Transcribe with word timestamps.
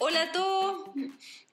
Hola 0.00 0.22
a 0.22 0.32
todos. 0.32 0.90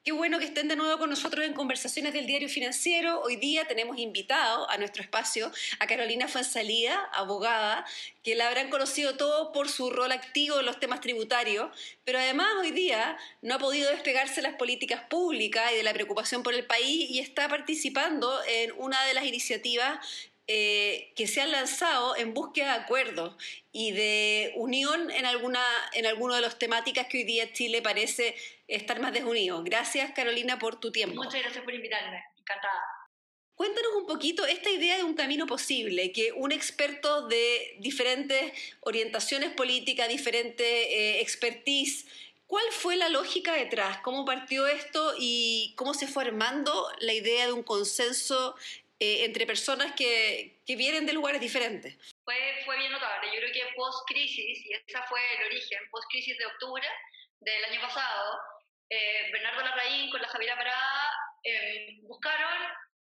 Qué 0.03 0.11
bueno 0.11 0.37
que 0.37 0.45
estén 0.45 0.67
de 0.67 0.75
nuevo 0.75 0.99
con 0.99 1.09
nosotros 1.09 1.43
en 1.45 1.53
Conversaciones 1.53 2.13
del 2.13 2.27
Diario 2.27 2.47
Financiero. 2.47 3.21
Hoy 3.21 3.37
día 3.37 3.65
tenemos 3.65 3.97
invitado 3.97 4.69
a 4.69 4.77
nuestro 4.77 5.01
espacio 5.01 5.51
a 5.79 5.87
Carolina 5.87 6.27
Fuensalida, 6.27 7.09
abogada, 7.13 7.85
que 8.23 8.35
la 8.35 8.47
habrán 8.47 8.69
conocido 8.69 9.17
todo 9.17 9.51
por 9.51 9.67
su 9.67 9.89
rol 9.89 10.11
activo 10.11 10.59
en 10.59 10.67
los 10.67 10.79
temas 10.79 11.01
tributarios, 11.01 11.71
pero 12.03 12.19
además 12.19 12.47
hoy 12.61 12.69
día 12.69 13.17
no 13.41 13.55
ha 13.55 13.59
podido 13.59 13.89
despegarse 13.89 14.43
las 14.43 14.53
políticas 14.55 15.01
públicas 15.09 15.71
y 15.73 15.77
de 15.77 15.83
la 15.83 15.93
preocupación 15.93 16.43
por 16.43 16.53
el 16.53 16.65
país 16.65 17.09
y 17.09 17.19
está 17.19 17.49
participando 17.49 18.39
en 18.47 18.73
una 18.77 19.03
de 19.05 19.15
las 19.15 19.25
iniciativas 19.25 19.99
eh, 20.47 21.11
que 21.15 21.25
se 21.25 21.41
han 21.41 21.51
lanzado 21.51 22.15
en 22.15 22.33
búsqueda 22.33 22.77
de 22.77 22.83
acuerdos 22.83 23.35
y 23.71 23.93
de 23.93 24.53
unión 24.55 25.09
en 25.09 25.25
alguna 25.25 25.63
en 25.93 26.05
alguno 26.05 26.35
de 26.35 26.41
las 26.41 26.59
temáticas 26.59 27.07
que 27.07 27.17
hoy 27.17 27.23
día 27.23 27.51
Chile 27.51 27.81
parece 27.81 28.35
estar 28.67 28.99
más 28.99 29.11
desunido. 29.11 29.63
Gracias 29.63 30.11
Carolina 30.11 30.59
por 30.59 30.79
tu 30.79 30.91
tiempo. 30.91 31.15
Muchas 31.15 31.41
gracias 31.41 31.63
por 31.63 31.73
invitarme, 31.73 32.23
encantada. 32.37 32.95
Cuéntanos 33.55 33.93
un 33.95 34.05
poquito 34.05 34.45
esta 34.45 34.69
idea 34.69 34.97
de 34.97 35.03
un 35.03 35.15
camino 35.15 35.47
posible, 35.47 36.11
que 36.11 36.33
un 36.33 36.51
experto 36.51 37.27
de 37.27 37.77
diferentes 37.79 38.51
orientaciones 38.81 39.51
políticas, 39.51 40.09
diferente 40.09 40.63
eh, 40.63 41.21
expertise, 41.21 42.05
¿cuál 42.47 42.65
fue 42.71 42.97
la 42.97 43.07
lógica 43.07 43.53
detrás? 43.53 43.99
¿Cómo 43.99 44.25
partió 44.25 44.67
esto 44.67 45.15
y 45.17 45.73
cómo 45.77 45.93
se 45.93 46.05
fue 46.05 46.25
armando 46.25 46.85
la 46.99 47.13
idea 47.13 47.47
de 47.47 47.53
un 47.53 47.63
consenso 47.63 48.55
eh, 48.97 49.25
entre 49.25 49.45
personas 49.45 49.91
que, 49.91 50.61
que, 50.65 50.77
vienen 50.77 51.05
de 51.05 51.11
lugares 51.11 51.41
diferentes. 51.41 51.97
Fue, 52.23 52.61
fue 52.63 52.77
bien 52.77 52.93
notable. 52.93 53.27
Yo 53.27 53.41
creo 53.41 53.51
que 53.51 53.75
post-crisis, 53.75 54.65
y 54.65 54.71
ese 54.71 55.03
fue 55.09 55.19
el 55.37 55.47
origen, 55.47 55.79
post-crisis 55.91 56.37
de 56.37 56.45
octubre 56.45 56.87
del 57.41 57.65
año 57.65 57.81
pasado, 57.81 58.39
eh, 58.89 59.31
Bernardo 59.33 59.63
Larraín 59.63 60.09
con 60.11 60.21
la 60.21 60.29
Javiera 60.29 60.55
Parada 60.55 61.11
eh, 61.43 61.99
buscaron 62.03 62.71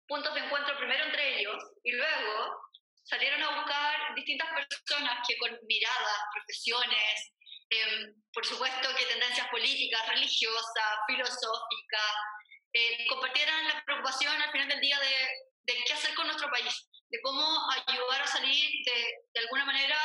puntos 0.06 0.34
de 0.34 0.40
encuentro 0.40 0.76
primero 0.76 1.04
entre 1.04 1.38
ellos 1.38 1.56
y 1.82 1.92
luego 1.92 2.60
salieron 3.04 3.42
a 3.42 3.62
buscar 3.62 4.14
distintas 4.16 4.48
personas 4.52 5.26
que 5.26 5.38
con 5.38 5.58
miradas, 5.66 6.20
profesiones, 6.34 7.32
por 8.34 8.44
supuesto 8.44 8.88
que 8.96 9.06
tendencias 9.06 9.48
políticas, 9.48 10.08
religiosas, 10.08 10.98
filosóficas, 11.06 12.12
compartieran 13.08 13.68
la 13.68 13.82
preocupación 13.84 14.42
al 14.42 14.50
final 14.50 14.68
del 14.68 14.80
día 14.80 14.98
de 14.98 15.49
de 15.70 15.84
qué 15.86 15.92
hacer 15.92 16.14
con 16.14 16.26
nuestro 16.26 16.50
país, 16.50 16.90
de 17.08 17.20
cómo 17.22 17.46
ayudar 17.86 18.22
a 18.22 18.26
salir 18.26 18.70
de, 18.84 18.98
de 19.32 19.40
alguna 19.40 19.64
manera 19.64 19.98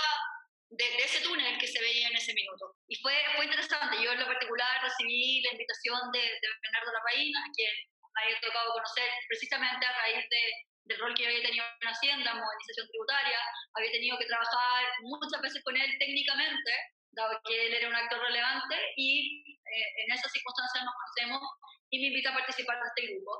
de, 0.69 0.85
ese 0.97 1.21
túnel 1.21 1.57
que 1.57 1.67
se 1.67 1.81
veía 1.81 2.07
en 2.07 2.15
ese 2.15 2.33
minuto. 2.33 2.75
Y 2.87 2.95
fue, 3.01 3.13
fue 3.35 3.45
interesante. 3.45 3.97
Yo 4.01 4.11
en 4.11 4.19
lo 4.19 4.27
particular 4.27 4.81
recibí 4.81 5.41
la 5.41 5.51
invitación 5.51 5.99
de, 6.11 6.19
de 6.21 6.47
Bernardo 6.61 6.93
Lapaín, 6.93 7.33
a 7.35 7.49
quien 7.55 7.73
me 8.13 8.23
había 8.23 8.39
tocado 8.41 8.73
conocer 8.73 9.09
precisamente 9.27 9.85
a 9.85 9.97
raíz 9.97 10.25
de, 10.29 10.43
del 10.85 10.99
rol 10.99 11.15
que 11.15 11.23
yo 11.23 11.29
había 11.29 11.43
tenido 11.43 11.65
en 11.81 11.87
Hacienda, 11.87 12.33
modernización 12.33 12.87
tributaria. 12.89 13.39
Había 13.73 13.91
tenido 13.91 14.17
que 14.17 14.29
trabajar 14.29 14.85
muchas 15.01 15.41
veces 15.41 15.63
con 15.63 15.75
él 15.77 15.89
técnicamente, 15.97 16.71
dado 17.11 17.41
que 17.45 17.67
él 17.67 17.73
era 17.73 17.89
un 17.89 17.95
actor 17.95 18.21
relevante, 18.21 18.75
y 18.97 19.41
eh, 19.49 19.89
en 20.05 20.13
esas 20.13 20.31
circunstancias 20.31 20.83
nos 20.83 20.93
conocemos 20.93 21.41
y 21.89 21.99
me 21.99 22.07
invita 22.07 22.29
a 22.31 22.37
participar 22.37 22.77
de 22.77 22.87
este 22.87 23.13
grupo. 23.13 23.31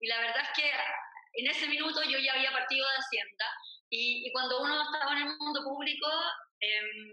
Y 0.00 0.06
la 0.08 0.20
verdad 0.20 0.42
es 0.42 0.50
que 0.54 0.70
en 1.34 1.46
ese 1.48 1.66
minuto 1.66 2.02
yo 2.04 2.18
ya 2.18 2.34
había 2.34 2.52
partido 2.52 2.86
de 2.88 2.96
Hacienda 2.96 3.46
y, 3.90 4.30
cuando 4.32 4.62
uno 4.62 4.82
estaba 4.82 5.12
en 5.12 5.28
el 5.28 5.36
mundo 5.36 5.62
público, 5.64 6.08
em, 6.60 7.12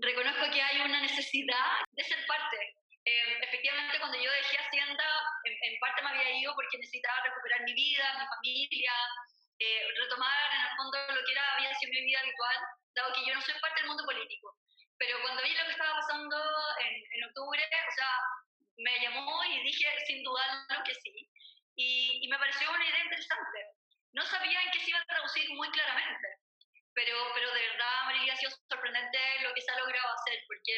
reconozco 0.00 0.50
que 0.52 0.60
hay 0.60 0.80
una 0.82 1.00
necesidad 1.00 1.80
de 1.92 2.04
ser 2.04 2.26
parte. 2.26 2.56
Em, 3.04 3.42
efectivamente, 3.42 3.98
cuando 3.98 4.20
yo 4.20 4.30
dejé 4.30 4.58
Hacienda, 4.58 5.04
en, 5.44 5.80
parte 5.80 6.02
me 6.02 6.10
había 6.10 6.38
ido 6.38 6.54
porque 6.54 6.76
necesitaba 6.76 7.24
recuperar 7.24 7.62
mi 7.64 7.72
vida, 7.72 8.04
mi 8.20 8.26
familia, 8.26 8.92
eh, 9.58 9.82
retomar 9.96 10.52
en 10.52 10.60
el 10.60 10.76
fondo 10.76 10.98
lo 11.08 11.24
que 11.24 11.32
era, 11.32 11.54
había 11.56 11.74
sido 11.74 11.92
mi 11.92 12.04
vida 12.04 12.20
habitual, 12.20 12.56
dado 12.94 13.12
que 13.14 13.24
yo 13.24 13.34
no 13.34 13.40
soy 13.40 13.54
parte 13.60 13.80
del 13.80 13.88
mundo 13.88 14.04
político. 14.04 14.56
Pero 14.98 15.16
cuando 15.22 15.42
vi 15.42 15.54
lo 15.54 15.64
que 15.64 15.72
estaba 15.72 15.96
pasando 15.96 16.36
en, 16.84 16.92
en 17.16 17.24
octubre, 17.24 17.64
o 17.64 17.92
sea, 17.96 18.12
me 18.76 19.00
llamó 19.00 19.42
y 19.44 19.62
dije 19.64 19.86
sin 20.06 20.22
dudarlo 20.22 20.84
que 20.84 20.94
sí 20.94 21.09
y, 21.09 21.09
pareció 22.40 22.72
una 22.72 22.88
idea 22.88 23.04
interesante. 23.04 23.58
No 24.12 24.24
sabía 24.24 24.58
en 24.64 24.70
qué 24.72 24.80
se 24.80 24.90
iba 24.90 24.98
a 24.98 25.04
traducir 25.04 25.48
muy 25.54 25.70
claramente, 25.70 26.28
pero, 26.94 27.14
pero 27.34 27.54
de 27.54 27.60
verdad, 27.60 28.04
Marilia, 28.06 28.32
ha 28.32 28.36
sido 28.36 28.50
sorprendente 28.68 29.18
lo 29.42 29.54
que 29.54 29.60
se 29.60 29.70
ha 29.70 29.78
logrado 29.78 30.08
hacer, 30.16 30.42
porque, 30.48 30.74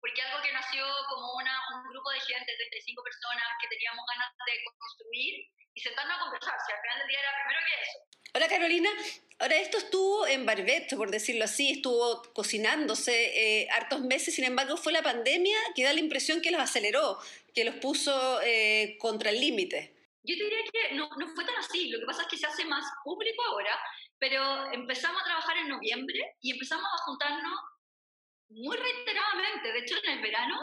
porque 0.00 0.22
algo 0.22 0.40
que 0.40 0.52
nació 0.52 0.86
como 1.10 1.34
una, 1.34 1.52
un 1.76 1.90
grupo 1.90 2.10
de 2.10 2.20
gente, 2.20 2.56
35 2.56 3.02
personas, 3.02 3.44
que 3.60 3.68
teníamos 3.68 4.06
ganas 4.06 4.32
de 4.46 4.54
construir 4.64 5.34
y 5.74 5.80
sentarnos 5.80 6.16
a 6.16 6.20
conversar, 6.20 6.56
si 6.64 6.72
al 6.72 6.80
final 6.80 6.98
del 6.98 7.08
día 7.08 7.20
era 7.20 7.34
primero 7.44 7.60
que 7.66 7.82
eso. 7.82 7.98
Hola 8.32 8.48
Carolina, 8.48 8.90
ahora 9.40 9.56
esto 9.56 9.76
estuvo 9.78 10.26
en 10.26 10.46
barbecho, 10.46 10.96
por 10.96 11.10
decirlo 11.10 11.44
así, 11.44 11.72
estuvo 11.72 12.22
cocinándose 12.32 13.12
eh, 13.34 13.68
hartos 13.70 14.00
meses, 14.02 14.36
sin 14.36 14.44
embargo 14.44 14.76
fue 14.76 14.92
la 14.92 15.02
pandemia 15.02 15.58
que 15.74 15.82
da 15.82 15.92
la 15.92 15.98
impresión 15.98 16.40
que 16.40 16.52
los 16.52 16.60
aceleró, 16.60 17.18
que 17.54 17.64
los 17.64 17.74
puso 17.76 18.40
eh, 18.42 18.96
contra 19.00 19.30
el 19.30 19.40
límite. 19.40 19.99
Yo 20.22 20.34
diría 20.34 20.62
que 20.70 20.94
no, 20.94 21.08
no 21.18 21.28
fue 21.34 21.44
tan 21.44 21.56
así, 21.56 21.88
lo 21.88 21.98
que 21.98 22.06
pasa 22.06 22.22
es 22.22 22.28
que 22.28 22.36
se 22.36 22.46
hace 22.46 22.64
más 22.66 22.84
público 23.04 23.42
ahora, 23.42 23.78
pero 24.18 24.70
empezamos 24.72 25.22
a 25.22 25.24
trabajar 25.24 25.56
en 25.56 25.68
noviembre 25.68 26.36
y 26.42 26.52
empezamos 26.52 26.84
a 26.84 27.02
juntarnos 27.04 27.58
muy 28.50 28.76
reiteradamente. 28.76 29.72
De 29.72 29.78
hecho, 29.78 29.96
en 30.04 30.18
el 30.18 30.22
verano 30.22 30.58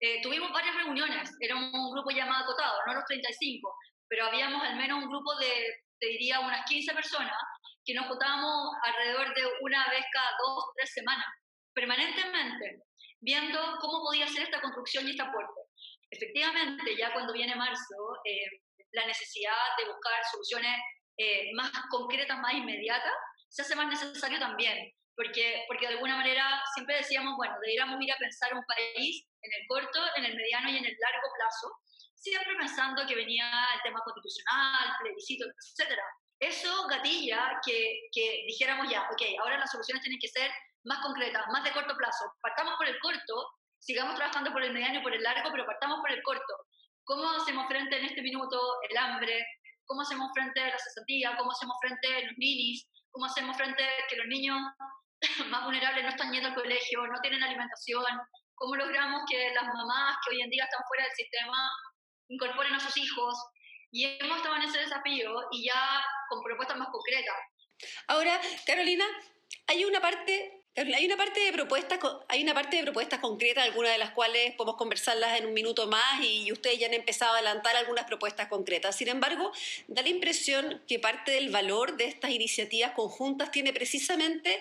eh, 0.00 0.20
tuvimos 0.22 0.50
varias 0.52 0.74
reuniones, 0.74 1.30
era 1.40 1.56
un 1.56 1.90
grupo 1.92 2.10
llamado 2.10 2.44
acotado, 2.44 2.78
no 2.86 2.94
los 2.94 3.04
35, 3.04 3.74
pero 4.08 4.26
habíamos 4.26 4.62
al 4.64 4.76
menos 4.76 5.04
un 5.04 5.08
grupo 5.08 5.36
de, 5.36 5.84
te 6.00 6.06
diría, 6.06 6.40
unas 6.40 6.64
15 6.68 6.92
personas 6.94 7.36
que 7.84 7.94
nos 7.94 8.06
juntábamos 8.06 8.74
alrededor 8.82 9.34
de 9.34 9.42
una 9.60 9.88
vez 9.90 10.04
cada 10.12 10.30
dos, 10.42 10.64
tres 10.76 10.92
semanas, 10.92 11.26
permanentemente, 11.72 12.82
viendo 13.20 13.60
cómo 13.80 14.02
podía 14.02 14.26
ser 14.26 14.44
esta 14.44 14.60
construcción 14.60 15.06
y 15.06 15.10
este 15.10 15.22
aporte. 15.22 15.60
Efectivamente, 16.10 16.96
ya 16.96 17.12
cuando 17.12 17.32
viene 17.32 17.54
marzo, 17.54 17.94
eh, 18.24 18.62
la 18.92 19.06
necesidad 19.06 19.76
de 19.78 19.86
buscar 19.86 20.24
soluciones 20.30 20.76
eh, 21.16 21.52
más 21.54 21.70
concretas, 21.90 22.38
más 22.38 22.54
inmediatas, 22.54 23.12
se 23.48 23.62
hace 23.62 23.76
más 23.76 23.88
necesario 23.88 24.38
también, 24.38 24.92
porque, 25.16 25.64
porque 25.68 25.86
de 25.86 25.94
alguna 25.94 26.16
manera 26.16 26.62
siempre 26.74 26.96
decíamos, 26.96 27.36
bueno, 27.36 27.54
deberíamos 27.60 28.00
ir 28.00 28.12
a 28.12 28.16
pensar 28.16 28.54
un 28.54 28.64
país 28.64 29.26
en 29.42 29.50
el 29.52 29.66
corto, 29.68 30.00
en 30.16 30.24
el 30.24 30.36
mediano 30.36 30.70
y 30.70 30.76
en 30.78 30.84
el 30.84 30.96
largo 30.98 31.28
plazo, 31.36 31.76
siempre 32.14 32.56
pensando 32.56 33.06
que 33.06 33.14
venía 33.14 33.48
el 33.74 33.82
tema 33.82 34.00
constitucional, 34.04 34.96
plebiscito, 35.00 35.46
etc. 35.46 35.98
Eso 36.38 36.86
gatilla 36.86 37.60
que, 37.64 38.08
que 38.12 38.44
dijéramos 38.46 38.88
ya, 38.90 39.02
ok, 39.10 39.22
ahora 39.42 39.58
las 39.58 39.70
soluciones 39.70 40.02
tienen 40.02 40.20
que 40.20 40.28
ser 40.28 40.50
más 40.84 41.00
concretas, 41.00 41.44
más 41.52 41.64
de 41.64 41.72
corto 41.72 41.96
plazo. 41.96 42.32
Partamos 42.40 42.74
por 42.76 42.86
el 42.86 42.98
corto, 43.00 43.48
sigamos 43.78 44.14
trabajando 44.14 44.52
por 44.52 44.62
el 44.62 44.72
mediano 44.72 45.00
y 45.00 45.02
por 45.02 45.14
el 45.14 45.22
largo, 45.22 45.50
pero 45.50 45.66
partamos 45.66 46.00
por 46.00 46.12
el 46.12 46.22
corto. 46.22 46.54
¿Cómo 47.10 47.28
hacemos 47.28 47.66
frente 47.66 47.98
en 47.98 48.04
este 48.04 48.22
minuto 48.22 48.56
el 48.88 48.96
hambre? 48.96 49.44
¿Cómo 49.84 50.02
hacemos 50.02 50.30
frente 50.32 50.60
a 50.60 50.68
la 50.68 50.78
cesantía? 50.78 51.34
¿Cómo 51.36 51.50
hacemos 51.50 51.76
frente 51.80 52.06
a 52.06 52.20
los 52.20 52.38
ninis? 52.38 52.88
¿Cómo 53.10 53.26
hacemos 53.26 53.56
frente 53.56 53.82
a 53.82 54.06
que 54.08 54.14
los 54.14 54.26
niños 54.28 54.56
más 55.50 55.64
vulnerables 55.64 56.04
no 56.04 56.10
están 56.10 56.32
yendo 56.32 56.50
al 56.50 56.54
colegio, 56.54 57.04
no 57.08 57.20
tienen 57.20 57.42
alimentación? 57.42 58.04
¿Cómo 58.54 58.76
logramos 58.76 59.22
que 59.28 59.52
las 59.52 59.64
mamás 59.64 60.18
que 60.22 60.36
hoy 60.36 60.42
en 60.42 60.50
día 60.50 60.62
están 60.62 60.86
fuera 60.86 61.02
del 61.02 61.12
sistema 61.14 61.58
incorporen 62.28 62.74
a 62.74 62.78
sus 62.78 62.96
hijos? 62.96 63.34
Y 63.90 64.04
hemos 64.04 64.36
estado 64.36 64.54
en 64.54 64.62
ese 64.62 64.78
desafío 64.78 65.32
y 65.50 65.66
ya 65.66 66.04
con 66.28 66.44
propuestas 66.44 66.78
más 66.78 66.90
concretas. 66.92 67.34
Ahora, 68.06 68.40
Carolina, 68.64 69.04
hay 69.66 69.84
una 69.84 70.00
parte 70.00 70.59
hay 70.76 71.04
una 71.04 71.16
parte 71.16 71.40
de 71.40 71.52
propuestas, 71.52 71.98
hay 72.28 72.42
una 72.42 72.54
parte 72.54 72.76
de 72.76 72.82
propuestas 72.84 73.18
concretas, 73.18 73.64
algunas 73.64 73.92
de 73.92 73.98
las 73.98 74.10
cuales 74.12 74.54
podemos 74.54 74.76
conversarlas 74.76 75.38
en 75.38 75.46
un 75.46 75.52
minuto 75.52 75.86
más 75.88 76.22
y 76.24 76.50
ustedes 76.52 76.78
ya 76.78 76.86
han 76.86 76.94
empezado 76.94 77.32
a 77.32 77.38
adelantar 77.38 77.76
algunas 77.76 78.04
propuestas 78.04 78.48
concretas. 78.48 78.96
Sin 78.96 79.08
embargo, 79.08 79.52
da 79.88 80.02
la 80.02 80.08
impresión 80.08 80.80
que 80.86 80.98
parte 80.98 81.32
del 81.32 81.50
valor 81.50 81.96
de 81.96 82.04
estas 82.04 82.30
iniciativas 82.30 82.92
conjuntas 82.92 83.50
tiene 83.50 83.72
precisamente 83.72 84.60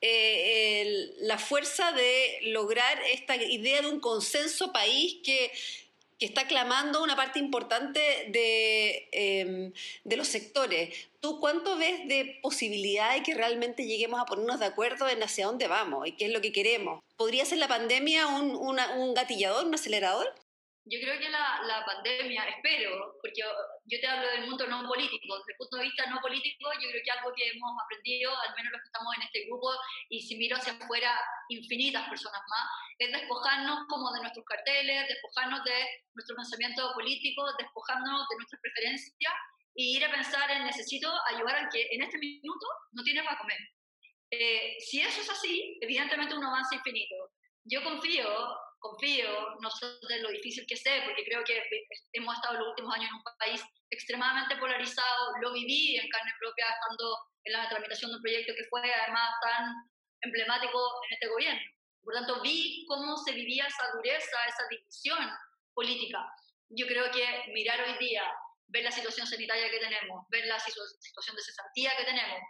eh, 0.00 1.12
la 1.20 1.38
fuerza 1.38 1.90
de 1.92 2.38
lograr 2.42 3.02
esta 3.10 3.34
idea 3.34 3.82
de 3.82 3.88
un 3.88 4.00
consenso 4.00 4.72
país 4.72 5.16
que 5.24 5.50
que 6.18 6.26
está 6.26 6.46
clamando 6.46 7.02
una 7.02 7.16
parte 7.16 7.38
importante 7.38 8.00
de, 8.28 9.08
em, 9.12 9.72
de, 10.04 10.16
los 10.16 10.28
sectores. 10.28 11.08
¿Tú 11.20 11.38
cuánto 11.40 11.76
ves 11.76 12.08
de 12.08 12.38
posibilidad 12.42 13.14
de 13.14 13.22
que 13.22 13.34
realmente 13.34 13.86
lleguemos 13.86 14.20
a 14.20 14.24
ponernos 14.24 14.60
de 14.60 14.66
acuerdo 14.66 15.08
en 15.08 15.22
hacia 15.22 15.46
dónde 15.46 15.68
vamos 15.68 16.06
y 16.06 16.12
qué 16.12 16.26
es 16.26 16.32
lo 16.32 16.40
que 16.40 16.52
queremos? 16.52 17.02
¿Podría 17.16 17.44
ser 17.44 17.58
la 17.58 17.68
pandemia 17.68 18.26
un, 18.26 18.56
un 18.56 19.14
gatillador, 19.14 19.66
un 19.66 19.74
acelerador? 19.74 20.34
Yo 20.90 20.98
creo 21.00 21.18
que 21.18 21.28
la, 21.28 21.60
la, 21.66 21.84
pandemia, 21.84 22.48
espero, 22.48 23.12
porque 23.20 23.40
yo 23.40 24.00
te 24.00 24.06
hablo 24.06 24.28
del 24.30 24.46
mundo 24.48 24.66
no 24.66 24.88
político, 24.88 25.36
desde 25.36 25.52
el 25.52 25.58
punto 25.58 25.76
de 25.76 25.82
vista 25.84 26.06
no 26.06 26.20
político, 26.20 26.70
yo 26.80 26.88
creo 26.88 27.02
que 27.04 27.10
algo 27.10 27.32
que 27.36 27.48
hemos 27.48 27.72
aprendido, 27.84 28.32
al 28.32 28.54
menos 28.56 28.72
los 28.72 28.80
que 28.80 28.88
estamos 28.88 29.12
en 29.16 29.22
este 29.22 29.44
grupo, 29.44 29.68
y 30.08 30.22
si 30.22 30.36
miro 30.36 30.56
hacia 30.56 30.72
afuera, 30.72 31.12
infinitas 31.48 32.08
personas 32.08 32.40
más, 32.48 32.66
es 32.98 33.12
despojarnos 33.12 33.86
como 33.88 34.12
de 34.12 34.20
nuestros 34.20 34.46
carteles, 34.46 35.08
despojarnos 35.08 35.62
de 35.64 35.76
nuestro 36.14 36.36
pensamiento 36.36 36.92
político, 36.94 37.44
despojarnos 37.58 38.26
de 38.28 38.36
nuestras 38.36 38.60
preferencias 38.62 39.34
y 39.74 39.96
ir 39.96 40.04
a 40.04 40.10
pensar 40.10 40.50
en 40.50 40.64
necesito 40.64 41.12
ayudar 41.28 41.56
al 41.56 41.68
que 41.68 41.86
en 41.92 42.02
este 42.02 42.18
minuto 42.18 42.66
no 42.92 43.02
tiene 43.02 43.22
para 43.22 43.38
comer. 43.38 43.58
Eh, 44.30 44.76
si 44.80 45.00
eso 45.00 45.20
es 45.20 45.30
así, 45.30 45.78
evidentemente 45.82 46.34
un 46.34 46.44
avance 46.44 46.74
infinito. 46.74 47.14
Yo 47.64 47.84
confío 47.84 48.26
confío, 48.78 49.56
no 49.60 49.70
sé 49.70 49.86
de 50.08 50.20
lo 50.20 50.30
difícil 50.30 50.66
que 50.66 50.76
sé, 50.76 51.02
porque 51.04 51.24
creo 51.24 51.44
que 51.44 51.62
hemos 52.12 52.34
estado 52.34 52.58
los 52.58 52.68
últimos 52.68 52.94
años 52.94 53.10
en 53.10 53.16
un 53.16 53.22
país 53.38 53.62
extremadamente 53.90 54.56
polarizado, 54.56 55.32
lo 55.40 55.52
viví 55.52 55.96
en 55.96 56.08
carne 56.08 56.32
propia 56.38 56.66
estando 56.68 57.18
en 57.44 57.52
la 57.52 57.68
tramitación 57.68 58.10
de 58.10 58.16
un 58.16 58.22
proyecto 58.22 58.52
que 58.54 58.68
fue 58.68 58.80
además 58.92 59.30
tan 59.42 59.74
emblemático 60.22 60.78
en 61.08 61.14
este 61.14 61.28
gobierno. 61.28 61.60
Por 62.02 62.14
tanto, 62.14 62.40
vi 62.42 62.84
cómo 62.86 63.16
se 63.18 63.32
vivía 63.32 63.66
esa 63.66 63.90
dureza, 63.94 64.46
esa 64.46 64.68
división 64.70 65.30
política. 65.74 66.18
Yo 66.70 66.86
creo 66.86 67.10
que 67.10 67.52
mirar 67.52 67.80
hoy 67.80 67.98
día, 67.98 68.24
ver 68.68 68.84
la 68.84 68.92
situación 68.92 69.26
sanitaria 69.26 69.70
que 69.70 69.78
tenemos, 69.78 70.24
ver 70.28 70.46
la 70.46 70.58
situación 70.58 71.36
de 71.36 71.42
cesantía 71.42 71.96
que 71.96 72.04
tenemos, 72.04 72.40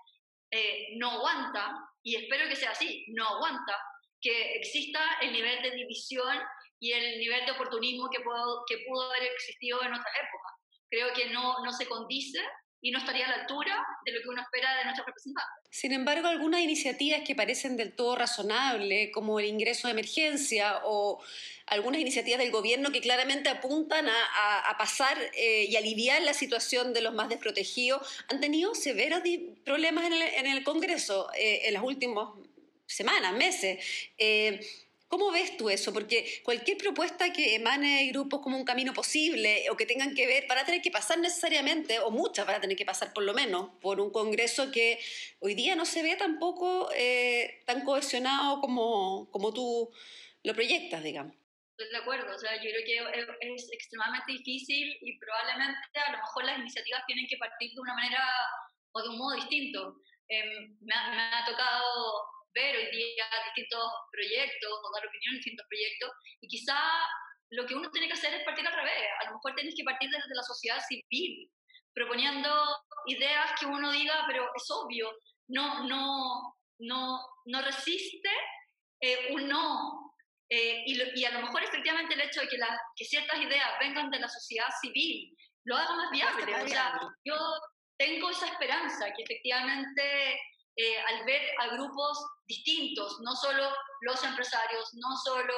eh, 0.50 0.96
no 0.96 1.10
aguanta, 1.10 1.76
y 2.02 2.16
espero 2.16 2.48
que 2.48 2.56
sea 2.56 2.70
así, 2.70 3.04
no 3.08 3.26
aguanta 3.26 3.76
que 4.20 4.54
exista 4.54 5.00
el 5.22 5.32
nivel 5.32 5.62
de 5.62 5.70
división 5.72 6.38
y 6.80 6.92
el 6.92 7.18
nivel 7.18 7.44
de 7.46 7.52
oportunismo 7.52 8.08
que, 8.10 8.20
pudo, 8.20 8.64
que 8.68 8.78
pudo 8.86 9.10
haber 9.10 9.24
existido 9.24 9.82
en 9.82 9.92
otras 9.92 10.14
épocas. 10.14 10.52
Creo 10.90 11.12
que 11.12 11.30
no, 11.30 11.64
no 11.64 11.72
se 11.72 11.86
condice 11.86 12.38
y 12.80 12.90
no 12.90 12.98
estaría 12.98 13.26
a 13.26 13.30
la 13.30 13.42
altura 13.42 13.84
de 14.04 14.12
lo 14.12 14.22
que 14.22 14.28
uno 14.28 14.40
espera 14.40 14.76
de 14.76 14.84
nuestros 14.84 15.06
representantes. 15.06 15.68
Sin 15.70 15.92
embargo, 15.92 16.28
algunas 16.28 16.60
iniciativas 16.60 17.22
que 17.26 17.34
parecen 17.34 17.76
del 17.76 17.94
todo 17.94 18.14
razonables, 18.16 19.10
como 19.12 19.40
el 19.40 19.46
ingreso 19.46 19.88
de 19.88 19.92
emergencia 19.92 20.80
o 20.84 21.20
algunas 21.66 22.00
iniciativas 22.00 22.38
del 22.38 22.50
gobierno 22.50 22.92
que 22.92 23.00
claramente 23.00 23.48
apuntan 23.48 24.08
a, 24.08 24.70
a, 24.70 24.78
pasar 24.78 25.18
eh, 25.34 25.66
y 25.68 25.76
aliviar 25.76 26.22
la 26.22 26.32
situación 26.32 26.94
de 26.94 27.02
los 27.02 27.14
más 27.14 27.28
desprotegidos, 27.28 28.06
han 28.28 28.40
tenido 28.40 28.74
severos 28.74 29.22
problemas 29.64 30.06
en 30.06 30.12
el, 30.14 30.22
en 30.22 30.46
el 30.46 30.64
Congreso 30.64 31.30
eh, 31.36 31.62
en 31.64 31.74
los 31.74 31.82
últimos 31.82 32.47
semanas, 32.88 33.34
meses. 33.34 33.84
Eh, 34.16 34.60
¿Cómo 35.08 35.30
ves 35.30 35.56
tú 35.56 35.70
eso? 35.70 35.90
Porque 35.92 36.42
cualquier 36.44 36.76
propuesta 36.76 37.32
que 37.32 37.54
emane 37.54 38.00
de 38.02 38.08
grupos 38.08 38.40
como 38.42 38.58
un 38.58 38.64
camino 38.64 38.92
posible 38.92 39.64
o 39.70 39.76
que 39.76 39.86
tengan 39.86 40.14
que 40.14 40.26
ver, 40.26 40.46
para 40.46 40.66
tener 40.66 40.82
que 40.82 40.90
pasar 40.90 41.18
necesariamente, 41.18 41.98
o 42.00 42.10
muchas 42.10 42.46
van 42.46 42.56
a 42.56 42.60
tener 42.60 42.76
que 42.76 42.84
pasar 42.84 43.14
por 43.14 43.24
lo 43.24 43.32
menos, 43.32 43.70
por 43.80 44.00
un 44.00 44.10
Congreso 44.10 44.70
que 44.70 45.00
hoy 45.40 45.54
día 45.54 45.76
no 45.76 45.86
se 45.86 46.02
ve 46.02 46.16
tampoco 46.16 46.90
eh, 46.94 47.62
tan 47.64 47.84
cohesionado 47.84 48.60
como, 48.60 49.30
como 49.30 49.54
tú 49.54 49.90
lo 50.44 50.54
proyectas, 50.54 51.02
digamos. 51.02 51.34
Estoy 51.78 51.90
de 51.90 51.96
acuerdo, 51.96 52.34
o 52.34 52.38
sea, 52.38 52.56
yo 52.56 52.68
creo 52.68 52.84
que 52.84 53.54
es, 53.54 53.72
extremadamente 53.72 54.32
difícil 54.32 54.94
y 55.00 55.18
probablemente 55.18 55.78
a 56.06 56.12
lo 56.12 56.18
mejor 56.18 56.44
las 56.44 56.58
iniciativas 56.58 57.06
tienen 57.06 57.26
que 57.28 57.38
partir 57.38 57.72
de 57.72 57.80
una 57.80 57.94
manera 57.94 58.20
o 58.92 59.02
de 59.02 59.08
un 59.08 59.16
modo 59.16 59.36
distinto. 59.36 60.02
Em, 60.28 60.76
me, 60.80 60.94
me 61.16 61.22
ha 61.32 61.44
tocado 61.46 62.37
ver 62.54 62.76
hoy 62.76 62.90
día 62.90 63.26
distintos 63.46 63.84
proyectos 64.10 64.70
o 64.70 64.92
dar 64.94 65.06
opinión 65.06 65.34
en 65.34 65.40
distintos 65.40 65.66
proyectos 65.68 66.10
y 66.40 66.48
quizá 66.48 66.78
lo 67.50 67.66
que 67.66 67.74
uno 67.74 67.90
tiene 67.90 68.08
que 68.08 68.14
hacer 68.14 68.34
es 68.34 68.44
partir 68.44 68.66
al 68.66 68.74
revés. 68.74 69.04
A 69.20 69.24
lo 69.26 69.36
mejor 69.36 69.54
tienes 69.54 69.74
que 69.74 69.84
partir 69.84 70.10
desde 70.10 70.34
la 70.34 70.42
sociedad 70.42 70.80
civil, 70.86 71.50
proponiendo 71.94 72.50
ideas 73.06 73.52
que 73.58 73.66
uno 73.66 73.90
diga, 73.90 74.24
pero 74.26 74.50
es 74.54 74.70
obvio, 74.70 75.10
no, 75.48 75.84
no, 75.88 76.54
no, 76.80 77.20
no 77.46 77.62
resiste 77.62 78.30
eh, 79.00 79.32
un 79.32 79.48
no. 79.48 80.14
Eh, 80.50 80.82
y, 80.86 81.20
y, 81.20 81.24
a 81.26 81.30
lo 81.32 81.40
mejor 81.42 81.62
efectivamente 81.62 82.14
el 82.14 82.22
hecho 82.22 82.40
de 82.40 82.48
que, 82.48 82.56
la, 82.56 82.80
que 82.96 83.04
ciertas 83.04 83.38
ideas 83.38 83.78
vengan 83.80 84.10
de 84.10 84.18
la 84.18 84.28
sociedad 84.28 84.68
civil 84.80 85.36
lo 85.64 85.76
haga 85.76 85.94
más 85.94 86.10
viable. 86.10 86.54
O 86.54 86.68
sea, 86.68 86.98
yo 87.24 87.36
tengo 87.98 88.30
esa 88.30 88.46
esperanza 88.46 89.12
que 89.14 89.24
efectivamente 89.24 90.40
eh, 90.78 90.96
al 91.08 91.24
ver 91.24 91.42
a 91.58 91.74
grupos 91.74 92.24
distintos, 92.46 93.18
no 93.20 93.34
solo 93.34 93.68
los 94.02 94.22
empresarios, 94.22 94.88
no 94.94 95.16
solo 95.24 95.54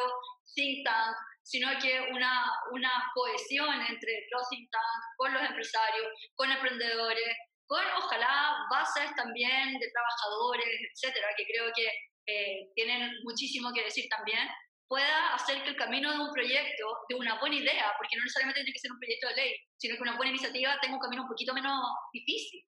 think 0.54 0.82
tank, 0.84 1.14
sino 1.42 1.68
que 1.78 2.00
una, 2.10 2.50
una 2.72 2.90
cohesión 3.14 3.82
entre 3.82 4.26
los 4.30 4.48
think 4.48 4.70
tank, 4.70 5.02
con 5.18 5.34
los 5.34 5.42
empresarios, 5.42 6.08
con 6.34 6.50
emprendedores, 6.50 7.36
con 7.66 7.84
ojalá 7.98 8.66
bases 8.70 9.14
también 9.14 9.78
de 9.78 9.90
trabajadores, 9.92 10.66
etcétera, 10.94 11.28
que 11.36 11.44
creo 11.44 11.70
que 11.76 11.86
eh, 12.26 12.70
tienen 12.74 13.12
muchísimo 13.22 13.72
que 13.74 13.84
decir 13.84 14.06
también, 14.08 14.48
pueda 14.88 15.34
hacer 15.34 15.62
que 15.62 15.68
el 15.68 15.76
camino 15.76 16.12
de 16.12 16.18
un 16.18 16.32
proyecto, 16.32 16.86
de 17.10 17.14
una 17.14 17.38
buena 17.38 17.56
idea, 17.56 17.92
porque 17.98 18.16
no 18.16 18.24
necesariamente 18.24 18.62
tiene 18.62 18.72
que 18.72 18.80
ser 18.80 18.92
un 18.92 18.98
proyecto 18.98 19.28
de 19.28 19.36
ley, 19.36 19.54
sino 19.76 19.96
que 19.96 20.02
una 20.02 20.16
buena 20.16 20.30
iniciativa 20.30 20.80
tenga 20.80 20.96
un 20.96 21.00
camino 21.00 21.22
un 21.22 21.28
poquito 21.28 21.52
menos 21.52 21.78
difícil. 22.12 22.64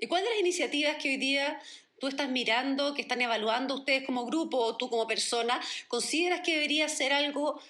¿Y 0.00 0.06
cuáles 0.06 0.28
de 0.28 0.34
las 0.34 0.40
iniciativas 0.40 0.96
que 0.96 1.10
hoy 1.10 1.16
día 1.18 1.60
tú 1.98 2.08
estás 2.08 2.30
mirando, 2.30 2.94
que 2.94 3.02
están 3.02 3.20
evaluando 3.20 3.74
ustedes 3.74 4.04
como 4.06 4.24
grupo 4.24 4.56
o 4.56 4.76
tú 4.78 4.88
como 4.88 5.06
persona, 5.06 5.60
consideras 5.88 6.40
que 6.40 6.54
debería 6.54 6.88
ser 6.88 7.12
algo 7.12 7.60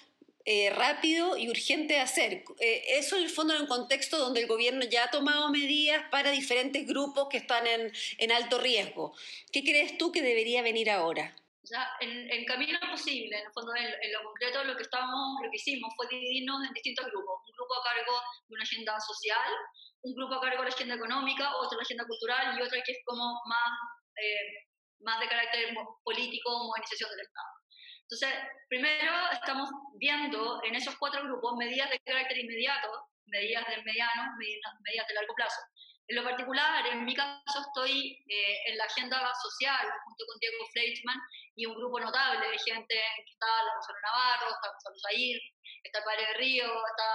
eh, 0.45 0.69
rápido 0.69 1.35
y 1.35 1.49
urgente 1.49 1.95
de 1.95 1.99
hacer. 1.99 2.45
Eh, 2.59 2.83
eso 2.87 3.17
en 3.17 3.23
el 3.23 3.29
fondo 3.29 3.53
en 3.53 3.63
un 3.63 3.67
contexto 3.67 4.17
donde 4.17 4.39
el 4.39 4.47
gobierno 4.47 4.85
ya 4.85 5.03
ha 5.03 5.11
tomado 5.11 5.49
medidas 5.49 6.03
para 6.09 6.31
diferentes 6.31 6.87
grupos 6.87 7.27
que 7.29 7.37
están 7.37 7.67
en, 7.67 7.91
en 8.17 8.31
alto 8.31 8.59
riesgo. 8.59 9.13
¿Qué 9.51 9.61
crees 9.63 9.97
tú 9.97 10.13
que 10.13 10.21
debería 10.21 10.61
venir 10.61 10.89
ahora? 10.89 11.35
En, 11.99 12.31
en, 12.31 12.45
camino 12.45 12.79
posible, 12.89 13.37
en 13.37 13.45
el 13.45 13.53
fondo, 13.53 13.73
en, 13.75 13.85
en, 13.85 14.13
lo 14.13 14.23
concreto, 14.23 14.63
lo 14.63 14.75
que, 14.75 14.83
estamos, 14.83 15.39
lo 15.41 15.49
que 15.49 15.57
hicimos 15.57 15.93
fue 15.95 16.07
dividirnos 16.09 16.67
en 16.67 16.73
distintos 16.73 17.05
grupos. 17.05 17.41
Un 17.47 17.55
grupo 17.55 17.73
a 17.75 17.83
cargo 17.83 18.13
de 18.47 18.55
una 18.55 18.63
agenda 18.63 18.99
social, 18.99 19.49
un 20.03 20.15
grupo 20.15 20.35
a 20.35 20.41
cargo 20.41 20.63
de 20.63 20.69
la 20.69 20.75
agenda 20.75 20.95
económica, 20.95 21.55
otro 21.57 21.77
la 21.77 21.83
agenda 21.83 22.05
cultural 22.05 22.57
y 22.57 22.61
otra 22.61 22.81
que 22.81 22.91
es 22.91 22.99
como 23.05 23.41
más, 23.45 23.71
eh, 24.17 24.65
más 24.99 25.19
de 25.19 25.27
carácter 25.27 25.73
político, 26.03 26.49
modernización 26.65 27.09
del 27.11 27.21
Estado. 27.21 27.51
Entonces, 28.11 28.33
primero 28.67 29.13
estamos 29.31 29.69
viendo 29.97 30.61
en 30.63 30.75
esos 30.75 30.95
cuatro 30.97 31.23
grupos 31.23 31.55
medidas 31.57 31.89
de 31.89 31.99
carácter 31.99 32.37
inmediato, 32.39 32.89
medidas 33.25 33.65
de 33.67 33.81
mediano, 33.83 34.35
medidas, 34.37 34.73
medidas 34.83 35.07
de 35.07 35.13
largo 35.13 35.33
plazo. 35.35 35.61
En 36.07 36.17
lo 36.17 36.23
particular, 36.23 36.85
en 36.87 37.05
mi 37.05 37.15
caso, 37.15 37.61
estoy 37.61 38.19
eh, 38.27 38.57
en 38.67 38.77
la 38.77 38.83
agenda 38.83 39.15
social 39.33 39.87
junto 40.03 40.25
con 40.27 40.39
Diego 40.41 40.65
Fleischmann 40.73 41.19
y 41.55 41.65
un 41.65 41.75
grupo 41.75 42.01
notable 42.01 42.49
de 42.49 42.59
gente 42.59 42.95
que 43.15 43.31
está 43.31 43.47
la 43.47 43.75
Rosario 43.75 44.01
Navarro, 44.03 44.47
está 44.49 44.67
Gonzalo 44.67 44.95
Zair, 45.07 45.39
está 45.83 45.99
el 45.99 46.03
Padre 46.03 46.27
de 46.27 46.33
Río, 46.33 46.65
está 46.67 47.09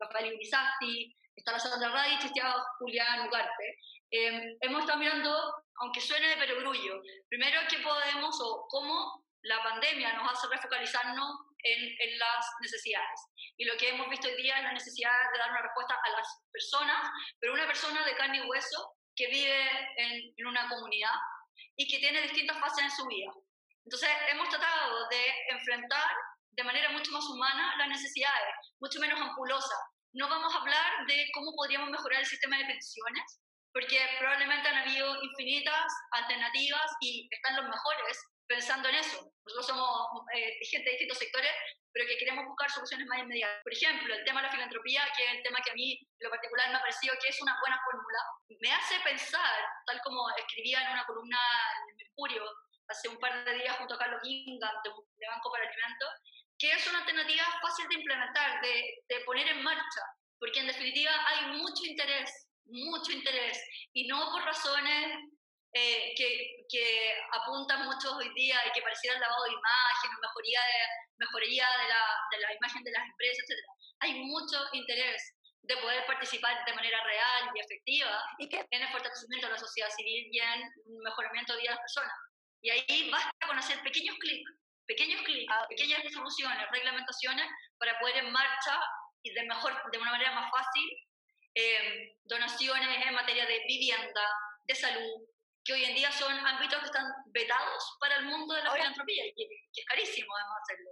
Rafael 0.00 0.34
Irizasti, 0.34 1.14
está 1.36 1.52
la 1.52 1.58
Sandra 1.58 1.90
Radich 1.90 2.24
está 2.24 2.64
Julián 2.78 3.28
Ugarte. 3.28 3.78
Eh, 4.10 4.56
hemos 4.60 4.80
estado 4.80 4.98
mirando, 4.98 5.54
aunque 5.80 6.00
suene 6.00 6.28
de 6.28 6.36
perogrullo, 6.36 7.00
primero 7.28 7.60
qué 7.68 7.78
podemos 7.78 8.38
o 8.40 8.66
cómo 8.68 9.24
la 9.42 9.62
pandemia 9.62 10.12
nos 10.14 10.32
hace 10.32 10.46
refocalizarnos 10.48 11.30
en, 11.64 11.82
en, 11.98 12.18
las 12.18 12.46
necesidades. 12.60 13.20
Y 13.56 13.64
lo 13.64 13.76
que 13.76 13.90
hemos 13.90 14.08
visto 14.08 14.28
hoy 14.28 14.36
día 14.36 14.58
es 14.58 14.64
la 14.64 14.72
necesidad 14.72 15.12
de 15.32 15.38
dar 15.38 15.50
una 15.50 15.62
respuesta 15.62 15.94
a 15.94 16.10
las 16.10 16.28
personas, 16.52 17.10
pero 17.40 17.54
una 17.54 17.66
persona 17.66 18.04
de 18.04 18.14
carne 18.16 18.38
y 18.38 18.48
hueso 18.48 18.96
que 19.16 19.28
vive 19.28 19.70
en, 19.96 20.34
en 20.36 20.46
una 20.46 20.68
comunidad 20.68 21.14
y 21.76 21.88
que 21.88 21.98
tiene 21.98 22.22
distintas 22.22 22.58
fases 22.58 22.84
en 22.84 22.90
su 22.90 23.06
vida. 23.06 23.32
Entonces, 23.84 24.10
hemos 24.28 24.48
tratado 24.48 25.08
de 25.08 25.34
enfrentar 25.50 26.10
de 26.50 26.64
manera 26.64 26.90
mucho 26.90 27.10
más 27.12 27.24
humana 27.28 27.74
las 27.78 27.88
necesidades, 27.88 28.54
mucho 28.80 29.00
menos 29.00 29.20
ampulosas, 29.20 29.78
no 30.14 30.28
vamos 30.28 30.54
a 30.54 30.58
hablar 30.58 31.06
de 31.06 31.26
cómo 31.32 31.52
podríamos 31.56 31.90
mejorar 31.90 32.20
el 32.20 32.26
sistema 32.26 32.58
de 32.58 32.66
pensiones, 32.66 33.40
porque 33.72 33.98
probablemente 34.18 34.68
han 34.68 34.88
habido 34.88 35.22
infinitas 35.22 35.92
alternativas 36.12 36.90
y 37.00 37.28
están 37.30 37.56
los 37.56 37.68
mejores 37.68 38.18
pensando 38.46 38.88
en 38.88 38.96
eso. 38.96 39.32
Nosotros 39.46 39.66
somos 39.66 40.28
eh, 40.34 40.58
gente 40.68 40.84
de 40.84 40.96
distintos 40.96 41.18
sectores, 41.18 41.52
pero 41.92 42.06
que 42.06 42.18
queremos 42.18 42.44
buscar 42.44 42.70
soluciones 42.70 43.06
más 43.06 43.20
inmediatas. 43.20 43.62
Por 43.62 43.72
ejemplo, 43.72 44.14
el 44.14 44.24
tema 44.24 44.40
de 44.40 44.46
la 44.48 44.52
filantropía, 44.52 45.08
que 45.16 45.24
es 45.24 45.30
el 45.36 45.42
tema 45.42 45.60
que 45.64 45.70
a 45.70 45.74
mí 45.74 45.96
en 45.96 46.24
lo 46.24 46.30
particular 46.30 46.68
me 46.68 46.76
ha 46.76 46.80
parecido 46.80 47.16
que 47.20 47.28
es 47.28 47.40
una 47.40 47.56
buena 47.60 47.80
fórmula, 47.84 48.20
me 48.60 48.72
hace 48.72 49.00
pensar, 49.00 49.56
tal 49.86 50.00
como 50.04 50.28
escribía 50.36 50.82
en 50.84 50.92
una 50.92 51.04
columna 51.06 51.40
en 51.88 51.96
Mercurio 51.96 52.44
hace 52.88 53.08
un 53.08 53.18
par 53.18 53.44
de 53.44 53.54
días 53.54 53.76
junto 53.78 53.94
a 53.94 53.98
Carlos 53.98 54.20
Gingham 54.22 54.74
de 54.84 55.26
Banco 55.28 55.50
para 55.50 55.64
Alimentos, 55.64 56.12
que 56.62 56.70
es 56.70 56.86
una 56.86 57.00
alternativa 57.00 57.42
fácil 57.60 57.88
de 57.88 57.96
implementar, 57.96 58.62
de, 58.62 59.02
de 59.08 59.20
poner 59.24 59.48
en 59.48 59.64
marcha, 59.64 60.02
porque 60.38 60.60
en 60.60 60.68
definitiva 60.68 61.10
hay 61.26 61.58
mucho 61.58 61.84
interés, 61.84 62.30
mucho 62.66 63.10
interés, 63.10 63.58
y 63.92 64.06
no 64.06 64.30
por 64.30 64.44
razones 64.44 65.10
eh, 65.74 66.14
que, 66.16 66.64
que, 66.70 67.14
apuntan 67.32 67.84
mucho 67.84 68.14
hoy 68.14 68.32
día 68.36 68.60
y 68.64 68.70
que 68.70 68.80
pareciera 68.80 69.16
el 69.16 69.20
lavado 69.20 69.42
de 69.42 69.58
imagen 69.58 70.10
o 70.14 70.20
mejoría 70.20 70.60
de, 70.60 70.78
mejoría 71.18 71.66
de, 71.82 71.88
la, 71.88 72.02
de 72.30 72.38
la 72.38 72.54
imagen 72.54 72.84
de 72.84 72.92
las 72.92 73.08
empresas, 73.10 73.44
etc. 73.50 73.58
Hay 73.98 74.22
mucho 74.22 74.62
interés 74.72 75.20
de 75.62 75.76
poder 75.78 76.06
participar 76.06 76.64
de 76.64 76.74
manera 76.74 77.02
real 77.02 77.50
y 77.56 77.58
efectiva 77.58 78.22
en 78.38 78.82
el 78.82 78.92
fortalecimiento 78.92 79.48
de 79.48 79.52
la 79.54 79.58
sociedad 79.58 79.90
civil 79.90 80.28
y 80.30 80.38
en 80.38 80.70
mejoramiento 81.02 81.54
de 81.54 81.62
vida 81.62 81.70
de 81.70 81.74
las 81.74 81.82
personas. 81.90 82.14
Y 82.62 82.70
ahí 82.70 83.10
basta 83.10 83.32
con 83.48 83.58
hacer 83.58 83.82
pequeños 83.82 84.14
clics, 84.20 84.61
pequeños 84.86 85.22
clics, 85.22 85.52
ah. 85.52 85.66
pequeñas 85.68 86.02
resoluciones, 86.02 86.70
reglamentaciones 86.70 87.46
para 87.78 87.98
poder 87.98 88.18
en 88.18 88.32
marcha 88.32 88.80
y 89.22 89.32
de, 89.32 89.42
mejor, 89.44 89.72
de 89.90 89.98
una 89.98 90.10
manera 90.10 90.32
más 90.32 90.50
fácil 90.50 90.90
eh, 91.54 92.16
donaciones 92.24 93.06
en 93.06 93.14
materia 93.14 93.46
de 93.46 93.60
vivienda, 93.66 94.22
de 94.64 94.74
salud, 94.74 95.28
que 95.64 95.74
hoy 95.74 95.84
en 95.84 95.94
día 95.94 96.10
son 96.10 96.32
ámbitos 96.32 96.80
que 96.80 96.86
están 96.86 97.06
vetados 97.26 97.96
para 98.00 98.16
el 98.16 98.24
mundo 98.24 98.54
de 98.54 98.64
la 98.64 98.72
filantropía 98.72 99.26
y 99.26 99.34
que, 99.34 99.44
es 99.74 99.86
carísimo 99.86 100.34
además 100.36 100.62
hacerlo. 100.62 100.90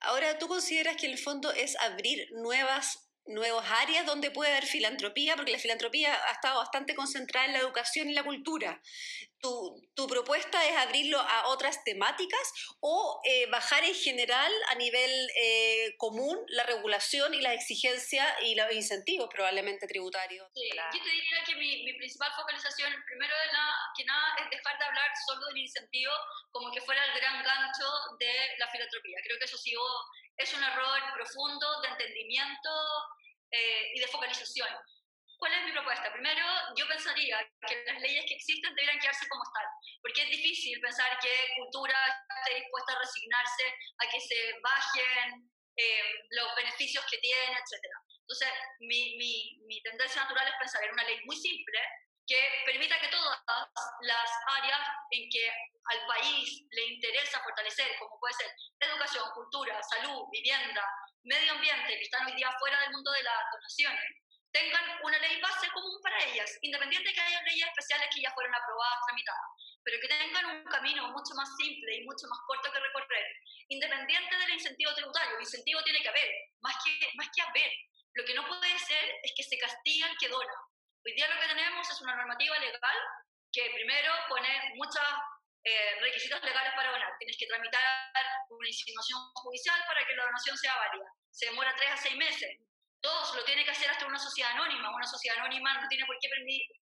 Ahora, 0.00 0.38
¿tú 0.38 0.48
consideras 0.48 0.96
que 0.96 1.06
el 1.06 1.18
fondo 1.18 1.52
es 1.52 1.76
abrir 1.80 2.28
nuevas 2.32 3.07
nuevas 3.28 3.70
áreas 3.70 4.06
donde 4.06 4.30
puede 4.30 4.50
haber 4.50 4.66
filantropía, 4.66 5.36
porque 5.36 5.52
la 5.52 5.58
filantropía 5.58 6.14
ha 6.28 6.32
estado 6.32 6.58
bastante 6.58 6.94
concentrada 6.94 7.46
en 7.46 7.52
la 7.52 7.60
educación 7.60 8.10
y 8.10 8.14
la 8.14 8.24
cultura. 8.24 8.80
¿Tu, 9.40 9.88
tu 9.94 10.08
propuesta 10.08 10.66
es 10.66 10.76
abrirlo 10.76 11.20
a 11.20 11.46
otras 11.48 11.84
temáticas 11.84 12.52
o 12.80 13.20
eh, 13.24 13.46
bajar 13.46 13.84
en 13.84 13.94
general 13.94 14.52
a 14.70 14.74
nivel 14.74 15.30
eh, 15.36 15.94
común 15.96 16.36
la 16.48 16.64
regulación 16.64 17.32
y 17.34 17.40
la 17.40 17.54
exigencia 17.54 18.26
y 18.42 18.56
los 18.56 18.72
incentivos 18.72 19.28
probablemente 19.32 19.86
tributarios? 19.86 20.48
Sí, 20.54 20.68
yo 20.74 21.02
te 21.04 21.10
diría 21.10 21.44
que 21.46 21.54
mi, 21.54 21.84
mi 21.84 21.92
principal 21.94 22.32
focalización, 22.34 22.92
primero 23.06 23.34
de 23.46 23.52
nada, 23.52 23.74
que 23.96 24.04
nada, 24.04 24.34
es 24.42 24.50
dejar 24.50 24.76
de 24.76 24.84
hablar 24.84 25.10
solo 25.24 25.46
del 25.46 25.58
incentivo 25.58 26.12
como 26.50 26.72
que 26.72 26.80
fuera 26.80 27.04
el 27.04 27.20
gran 27.20 27.42
gancho 27.42 27.86
de 28.18 28.56
la 28.58 28.68
filantropía. 28.68 29.18
Creo 29.22 29.38
que 29.38 29.44
eso 29.44 29.56
sí 29.56 29.72
es 30.38 30.54
un 30.54 30.62
error 30.62 31.00
profundo 31.14 31.80
de 31.82 31.88
entendimiento 31.88 32.70
eh, 33.50 33.90
y 33.94 34.00
de 34.00 34.06
focalización. 34.06 34.68
¿Cuál 35.38 35.52
es 35.54 35.64
mi 35.66 35.72
propuesta? 35.72 36.12
Primero, 36.12 36.44
yo 36.76 36.86
pensaría 36.88 37.38
que 37.66 37.84
las 37.86 38.00
leyes 38.00 38.24
que 38.26 38.34
existen 38.34 38.74
deberían 38.74 38.98
quedarse 38.98 39.28
como 39.28 39.42
están, 39.44 39.66
porque 40.02 40.22
es 40.22 40.30
difícil 40.30 40.80
pensar 40.80 41.16
que 41.20 41.54
cultura 41.56 41.94
esté 42.42 42.58
dispuesta 42.58 42.92
a 42.92 42.98
resignarse 42.98 43.64
a 43.98 44.08
que 44.10 44.20
se 44.20 44.54
bajen 44.62 45.50
eh, 45.76 46.26
los 46.30 46.56
beneficios 46.56 47.04
que 47.08 47.18
tiene, 47.18 47.54
etc. 47.54 47.86
Entonces, 48.22 48.48
mi, 48.80 49.16
mi, 49.16 49.58
mi 49.66 49.80
tendencia 49.82 50.22
natural 50.22 50.48
es 50.48 50.54
pensar 50.58 50.82
en 50.84 50.92
una 50.92 51.04
ley 51.04 51.18
muy 51.24 51.36
simple 51.36 51.78
que 52.28 52.62
permita 52.66 53.00
que 53.00 53.08
todas 53.08 53.40
las 54.02 54.30
áreas 54.60 54.80
en 55.10 55.30
que 55.30 55.48
al 55.48 56.06
país 56.06 56.62
le 56.70 56.84
interesa 56.92 57.42
fortalecer, 57.42 57.96
como 57.98 58.20
puede 58.20 58.34
ser 58.34 58.52
educación, 58.80 59.24
cultura, 59.34 59.82
salud, 59.82 60.28
vivienda, 60.30 60.84
medio 61.24 61.52
ambiente, 61.52 61.96
que 61.96 62.02
están 62.02 62.26
hoy 62.26 62.36
día 62.36 62.52
fuera 62.60 62.78
del 62.80 62.92
mundo 62.92 63.10
de 63.12 63.22
las 63.22 63.40
donaciones, 63.50 64.04
tengan 64.52 64.84
una 65.02 65.18
ley 65.18 65.40
base 65.40 65.68
común 65.72 65.96
para 66.02 66.20
ellas, 66.24 66.50
independiente 66.60 67.08
de 67.08 67.14
que 67.14 67.20
haya 67.20 67.42
leyes 67.42 67.68
especiales 67.68 68.08
que 68.14 68.20
ya 68.20 68.32
fueron 68.32 68.54
aprobadas, 68.54 69.00
tramitadas, 69.06 69.48
pero 69.82 70.00
que 70.00 70.08
tengan 70.08 70.44
un 70.52 70.64
camino 70.64 71.08
mucho 71.08 71.32
más 71.34 71.48
simple 71.56 71.96
y 71.96 72.04
mucho 72.04 72.28
más 72.28 72.38
corto 72.46 72.72
que 72.72 72.80
recorrer, 72.80 73.26
independiente 73.68 74.36
del 74.36 74.50
incentivo 74.52 74.94
tributario. 74.94 75.36
El 75.36 75.42
incentivo 75.42 75.82
tiene 75.82 76.00
que 76.00 76.08
haber, 76.08 76.28
más 76.60 76.76
que, 76.84 76.92
más 77.16 77.28
que 77.34 77.42
haber. 77.42 77.72
Lo 78.14 78.24
que 78.24 78.34
no 78.34 78.46
puede 78.46 78.78
ser 78.78 79.04
es 79.22 79.32
que 79.36 79.42
se 79.42 79.58
castigue 79.58 80.04
al 80.04 80.16
que 80.18 80.28
dona. 80.28 80.54
Hoy 81.04 81.14
día 81.14 81.28
lo 81.28 81.40
que 81.40 81.48
tenemos 81.48 81.90
es 81.90 82.00
una 82.00 82.16
normativa 82.16 82.58
legal 82.58 82.98
que 83.52 83.70
primero 83.74 84.12
pone 84.28 84.74
muchos 84.76 85.02
eh, 85.64 86.00
requisitos 86.00 86.42
legales 86.42 86.72
para 86.74 86.90
donar. 86.90 87.12
Tienes 87.18 87.36
que 87.38 87.46
tramitar 87.46 87.82
una 88.50 88.68
insinuación 88.68 89.18
judicial 89.34 89.80
para 89.86 90.06
que 90.06 90.14
la 90.14 90.24
donación 90.24 90.56
sea 90.56 90.76
válida 90.76 91.06
se 91.38 91.46
demora 91.46 91.74
tres 91.76 91.90
a 91.92 91.96
seis 91.96 92.16
meses. 92.16 92.50
Todos 93.00 93.36
lo 93.36 93.44
tiene 93.44 93.64
que 93.64 93.70
hacer 93.70 93.88
hasta 93.88 94.06
una 94.06 94.18
sociedad 94.18 94.50
anónima. 94.52 94.90
Una 94.90 95.06
sociedad 95.06 95.38
anónima 95.38 95.72
no 95.80 95.86
tiene 95.86 96.04
por 96.04 96.18
qué 96.20 96.28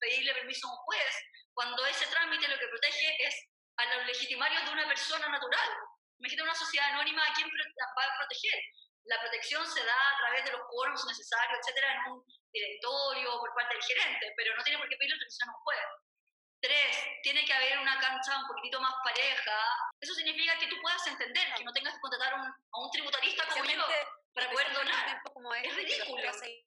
pedirle 0.01 0.33
permiso 0.33 0.67
a 0.67 0.71
un 0.73 0.77
juez 0.79 1.15
cuando 1.53 1.85
ese 1.87 2.07
trámite 2.07 2.49
lo 2.49 2.59
que 2.59 2.69
protege 2.69 3.27
es 3.27 3.35
a 3.77 3.85
los 3.97 4.07
legitimarios 4.07 4.65
de 4.65 4.71
una 4.71 4.87
persona 4.89 5.29
natural. 5.29 5.69
Imagínate 6.19 6.49
una 6.49 6.55
sociedad 6.55 6.89
anónima 6.93 7.23
a 7.23 7.35
quién 7.35 7.49
va 7.49 8.05
a 8.05 8.17
proteger. 8.17 8.59
La 9.07 9.21
protección 9.21 9.67
se 9.67 9.85
da 9.85 9.95
a 9.95 10.19
través 10.19 10.45
de 10.45 10.53
los 10.53 10.63
quórums 10.69 11.05
necesarios, 11.07 11.59
etcétera, 11.61 11.93
en 11.95 12.13
un 12.13 12.25
directorio 12.53 13.39
por 13.39 13.55
parte 13.55 13.75
del 13.75 13.85
gerente, 13.85 14.35
pero 14.37 14.57
no 14.57 14.63
tiene 14.63 14.79
por 14.79 14.89
qué 14.89 14.97
pedirle 14.97 15.19
permiso 15.19 15.45
a 15.47 15.55
un 15.55 15.63
juez. 15.63 15.87
Tres, 16.61 16.97
tiene 17.23 17.45
que 17.45 17.53
haber 17.53 17.79
una 17.79 18.01
cancha 18.01 18.39
un 18.39 18.49
poquitito 18.49 18.81
más 18.81 18.95
pareja. 19.05 19.57
Eso 20.01 20.15
significa 20.15 20.59
que 20.59 20.67
tú 20.67 20.77
puedas 20.81 21.07
entender, 21.07 21.55
que 21.55 21.65
no 21.65 21.73
tengas 21.73 21.95
que 21.95 22.01
contratar 22.01 22.35
a 22.35 22.79
un 22.79 22.91
tributarista 22.91 23.47
como 23.47 23.65
yo 23.65 23.87
para 24.35 24.51
poder 24.51 24.73
donar. 24.73 25.23
Como 25.33 25.55
es, 25.55 25.65
es 25.65 25.77
ridículo. 25.77 26.23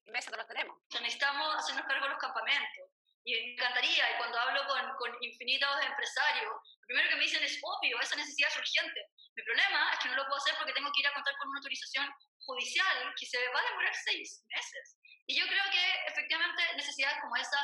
Meses 0.06 0.32
no 0.32 0.38
lo 0.38 0.46
tenemos. 0.48 0.78
necesitamos 1.02 1.56
hacernos 1.56 1.86
cargo 1.86 2.06
de 2.06 2.12
los 2.12 2.20
campamentos. 2.20 2.89
Y 3.24 3.34
me 3.34 3.54
encantaría, 3.54 4.12
y 4.12 4.18
cuando 4.18 4.40
hablo 4.40 4.66
con, 4.66 4.82
con 4.98 5.12
infinitos 5.22 5.70
empresarios, 5.86 6.50
lo 6.50 6.86
primero 6.88 7.10
que 7.10 7.16
me 7.16 7.24
dicen 7.24 7.44
es 7.44 7.60
obvio, 7.62 8.00
esa 8.02 8.16
necesidad 8.16 8.50
es 8.50 8.58
urgente. 8.58 9.02
Mi 9.36 9.44
problema 9.44 9.92
es 9.94 10.00
que 10.00 10.10
no 10.10 10.16
lo 10.16 10.26
puedo 10.26 10.38
hacer 10.38 10.56
porque 10.58 10.74
tengo 10.74 10.92
que 10.92 11.02
ir 11.02 11.08
a 11.08 11.14
contar 11.14 11.36
con 11.38 11.50
una 11.50 11.60
autorización 11.60 12.10
judicial 12.46 13.14
que 13.18 13.26
se 13.26 13.38
va 13.54 13.60
a 13.60 13.70
demorar 13.70 13.94
seis 13.94 14.44
meses. 14.50 14.98
Y 15.28 15.40
yo 15.40 15.46
creo 15.46 15.64
que 15.72 15.86
efectivamente 16.08 16.64
necesidades 16.76 17.22
como 17.22 17.36
esa 17.36 17.60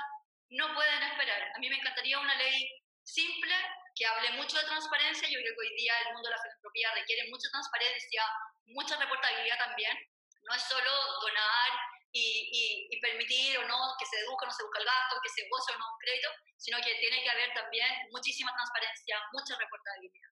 no 0.50 0.74
pueden 0.76 1.04
esperar. 1.04 1.42
A 1.56 1.60
mí 1.60 1.70
me 1.70 1.78
encantaría 1.78 2.20
una 2.20 2.36
ley 2.36 2.70
simple 3.04 3.56
que 3.96 4.06
hable 4.06 4.32
mucho 4.38 4.58
de 4.58 4.66
transparencia. 4.66 5.28
Yo 5.28 5.40
creo 5.40 5.54
que 5.56 5.68
hoy 5.68 5.76
día 5.76 5.94
el 6.06 6.14
mundo 6.14 6.30
de 6.30 6.36
la 6.36 6.42
filantropía 6.42 6.94
requiere 6.94 7.30
mucha 7.30 7.50
transparencia, 7.50 8.24
mucha 8.68 8.98
reportabilidad 8.98 9.58
también. 9.58 9.98
No 10.44 10.54
es 10.54 10.62
solo 10.64 10.92
donar 11.22 11.70
y, 12.16 12.88
y, 12.90 13.00
permitir 13.02 13.58
o 13.58 13.68
no 13.68 13.94
que 14.00 14.06
se 14.06 14.18
deduzca 14.18 14.46
o 14.46 14.48
no 14.48 14.54
se 14.54 14.64
busca 14.64 14.80
el 14.80 14.86
gasto, 14.86 15.20
que 15.22 15.30
se 15.30 15.48
goce 15.50 15.74
o 15.74 15.78
no 15.78 15.86
un 15.92 16.00
crédito, 16.00 16.30
sino 16.58 16.78
que 16.78 16.96
tiene 17.00 17.22
que 17.22 17.30
haber 17.30 17.54
también 17.54 17.88
muchísima 18.12 18.52
transparencia, 18.56 19.18
mucha 19.34 19.56
reportabilidad. 19.60 20.30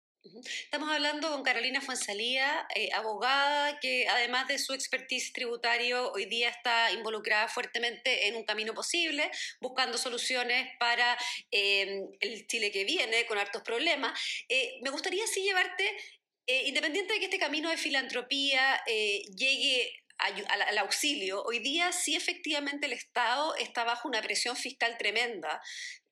Estamos 0.64 0.90
hablando 0.90 1.30
con 1.30 1.44
Carolina 1.44 1.82
Fuensalía, 1.82 2.66
eh, 2.74 2.90
abogada 2.94 3.78
que 3.82 4.08
además 4.08 4.48
de 4.48 4.58
su 4.58 4.74
expertise 4.74 5.34
tributario 5.34 6.14
hoy 6.14 6.26
día 6.26 6.48
está 6.48 6.92
involucrada 6.94 7.50
fuertemente 7.50 8.28
en 8.28 8.38
un 8.38 8.46
camino 8.46 8.74
posible, 8.74 9.30
buscando 9.60 9.98
soluciones 9.98 10.70
para 10.80 11.18
eh, 11.52 12.04
el 12.22 12.48
Chile 12.48 12.72
que 12.72 12.86
viene 12.86 13.26
con 13.26 13.38
hartos 13.38 13.64
problemas. 13.64 14.18
Eh, 14.48 14.80
me 14.82 14.92
gustaría 14.92 15.26
así 15.26 15.44
llevarte 15.44 15.94
eh, 16.46 16.68
independiente 16.68 17.14
de 17.14 17.20
que 17.20 17.26
este 17.26 17.40
camino 17.40 17.70
de 17.70 17.78
filantropía 17.78 18.84
eh, 18.86 19.22
llegue 19.34 20.03
al, 20.24 20.78
auxilio, 20.78 21.44
hoy 21.44 21.60
día 21.60 21.92
sí 21.92 22.16
efectivamente 22.16 22.86
el 22.86 22.94
Estado 22.94 23.56
está 23.56 23.84
bajo 23.84 24.08
una 24.08 24.22
presión 24.22 24.56
fiscal 24.56 24.98
tremenda 24.98 25.62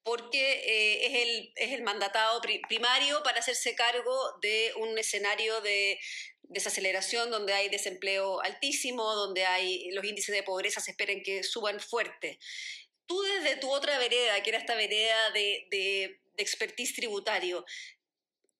porque 0.04 0.52
eh, 0.66 1.06
es, 1.06 1.14
el, 1.14 1.54
es, 1.56 1.72
el, 1.74 1.84
mandatado 1.84 2.42
primario 2.68 3.22
para 3.24 3.40
hacerse 3.40 3.76
cargo 3.76 4.18
de 4.42 4.74
un 4.78 4.98
escenario 4.98 5.62
de 5.62 6.00
desaceleración 6.44 7.30
donde 7.30 7.54
hay 7.54 7.70
desempleo 7.70 8.42
altísimo, 8.42 9.04
donde 9.14 9.46
hay 9.46 9.92
los 9.92 10.04
índices 10.04 10.36
de 10.36 10.44
pobreza 10.44 10.82
se 10.82 10.92
esperen 10.92 11.22
que 11.24 11.44
suban 11.44 11.80
fuerte. 11.80 12.40
Tú 13.06 13.22
desde 13.22 13.58
tu 13.58 13.72
otra 13.72 13.98
vereda, 14.00 14.42
que 14.42 14.50
era 14.50 14.60
esta 14.60 14.76
vereda 14.76 15.30
de, 15.32 15.68
de, 15.70 16.20
de 16.34 16.44
expertise 16.44 16.96
tributario, 16.96 17.64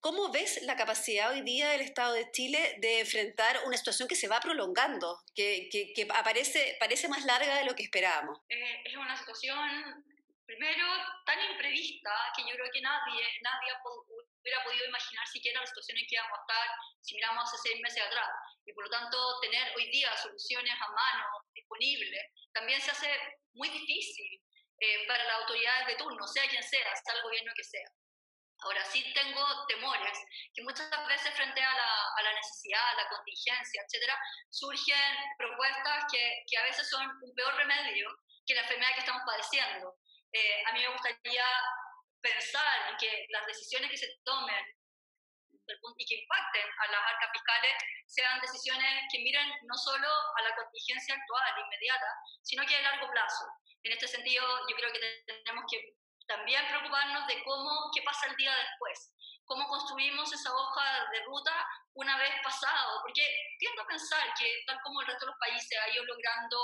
¿Cómo 0.02 0.32
ves 0.32 0.60
la 0.62 0.74
capacidad 0.74 1.30
hoy 1.30 1.42
día 1.42 1.70
del 1.70 1.82
Estado 1.82 2.14
de 2.14 2.28
Chile 2.32 2.74
de 2.78 3.06
enfrentar 3.06 3.60
una 3.66 3.76
situación 3.76 4.08
que 4.08 4.16
se 4.16 4.26
va 4.26 4.40
prolongando, 4.40 5.22
que, 5.32 5.70
que, 5.70 6.08
aparece, 6.12 6.76
parece 6.80 7.06
más 7.06 7.24
larga 7.24 7.54
de 7.58 7.64
lo 7.64 7.76
que 7.76 7.84
esperábamos? 7.84 8.36
Eh, 8.48 8.82
es 8.84 8.96
una 8.96 9.16
situación, 9.16 10.02
primero, 10.44 10.86
tan 11.24 11.38
imprevista 11.52 12.10
que 12.34 12.42
yo 12.42 12.50
creo 12.50 12.66
que 12.74 12.80
nadie, 12.80 13.22
nadie 13.46 13.70
hubiera 14.42 14.64
podido 14.64 14.86
imaginar 14.86 15.24
siquiera 15.28 15.60
la 15.60 15.66
situación 15.68 15.96
en 15.96 16.06
que 16.08 16.16
íbamos 16.16 16.36
a 16.36 16.42
estar 16.50 16.66
si 17.00 17.14
miramos 17.14 17.44
hace 17.44 17.68
seis 17.70 17.80
meses 17.80 18.02
atrás. 18.02 18.26
Y 18.66 18.72
por 18.72 18.82
lo 18.82 18.90
tanto, 18.90 19.38
tener 19.40 19.70
hoy 19.76 19.88
día 19.88 20.10
soluciones 20.16 20.74
a 20.82 20.88
mano, 20.90 21.46
disponibles, 21.54 22.26
también 22.52 22.80
se 22.80 22.90
hace 22.90 23.06
muy 23.54 23.68
difícil 23.68 24.42
eh, 24.80 25.06
para 25.06 25.22
las 25.22 25.42
autoridades 25.42 25.86
de 25.86 25.94
turno, 25.94 26.26
sea 26.26 26.48
quien 26.50 26.62
sea, 26.64 26.90
sea 26.90 27.14
el 27.14 27.22
gobierno 27.22 27.52
que 27.54 27.62
sea. 27.62 27.86
Ahora 28.64 28.84
sí 28.84 29.04
tengo 29.14 29.66
temores 29.66 30.18
que 30.54 30.62
muchas 30.62 30.88
veces 31.06 31.34
frente 31.34 31.60
a 31.60 31.74
la, 31.74 31.92
a 32.16 32.22
la 32.22 32.32
necesidad, 32.34 32.88
a 32.88 33.02
la 33.02 33.08
contingencia, 33.08 33.82
etcétera, 33.82 34.18
surgen 34.50 35.16
propuestas 35.36 36.04
que, 36.10 36.44
que, 36.46 36.56
a 36.58 36.62
veces 36.62 36.88
son 36.88 37.06
un 37.22 37.34
peor 37.34 37.54
remedio 37.56 38.08
que 38.46 38.54
la 38.54 38.62
enfermedad 38.62 38.94
que 38.94 39.00
estamos 39.00 39.22
padeciendo. 39.26 39.96
Eh, 40.32 40.62
a 40.66 40.72
mí 40.72 40.80
me 40.80 40.92
gustaría 40.92 41.44
pensar 42.20 42.90
en 42.90 42.96
que 42.96 43.26
las 43.30 43.46
decisiones 43.46 43.90
que 43.90 43.96
se 43.96 44.14
tomen 44.24 44.64
y 45.96 46.04
que 46.06 46.20
impacten 46.22 46.66
a 46.78 46.86
las 46.90 47.02
arcas 47.12 47.30
fiscales 47.32 47.74
sean 48.06 48.40
decisiones 48.40 49.04
que 49.10 49.18
miren 49.18 49.48
no 49.62 49.74
solo 49.76 50.08
a 50.08 50.42
la 50.42 50.54
contingencia 50.56 51.14
actual, 51.14 51.64
inmediata, 51.64 52.06
sino 52.42 52.66
que 52.66 52.76
a 52.76 52.82
largo 52.82 53.10
plazo. 53.10 53.46
En 53.82 53.92
este 53.92 54.08
sentido, 54.08 54.44
yo 54.68 54.76
creo 54.76 54.92
que 54.92 55.24
tenemos 55.26 55.64
que 55.70 55.96
también 56.32 56.66
preocuparnos 56.66 57.26
de 57.26 57.42
cómo, 57.44 57.90
qué 57.94 58.02
pasa 58.02 58.26
el 58.28 58.36
día 58.36 58.54
después, 58.56 59.12
cómo 59.44 59.68
construimos 59.68 60.32
esa 60.32 60.54
hoja 60.54 61.10
de 61.12 61.24
ruta 61.24 61.52
una 61.94 62.16
vez 62.16 62.32
pasado, 62.42 63.02
porque 63.02 63.22
tiendo 63.58 63.82
a 63.82 63.86
pensar 63.86 64.32
que 64.38 64.64
tal 64.66 64.80
como 64.82 65.02
el 65.02 65.06
resto 65.08 65.26
de 65.26 65.32
los 65.32 65.38
países 65.38 65.78
ha 65.78 65.90
ido 65.92 66.04
logrando 66.04 66.56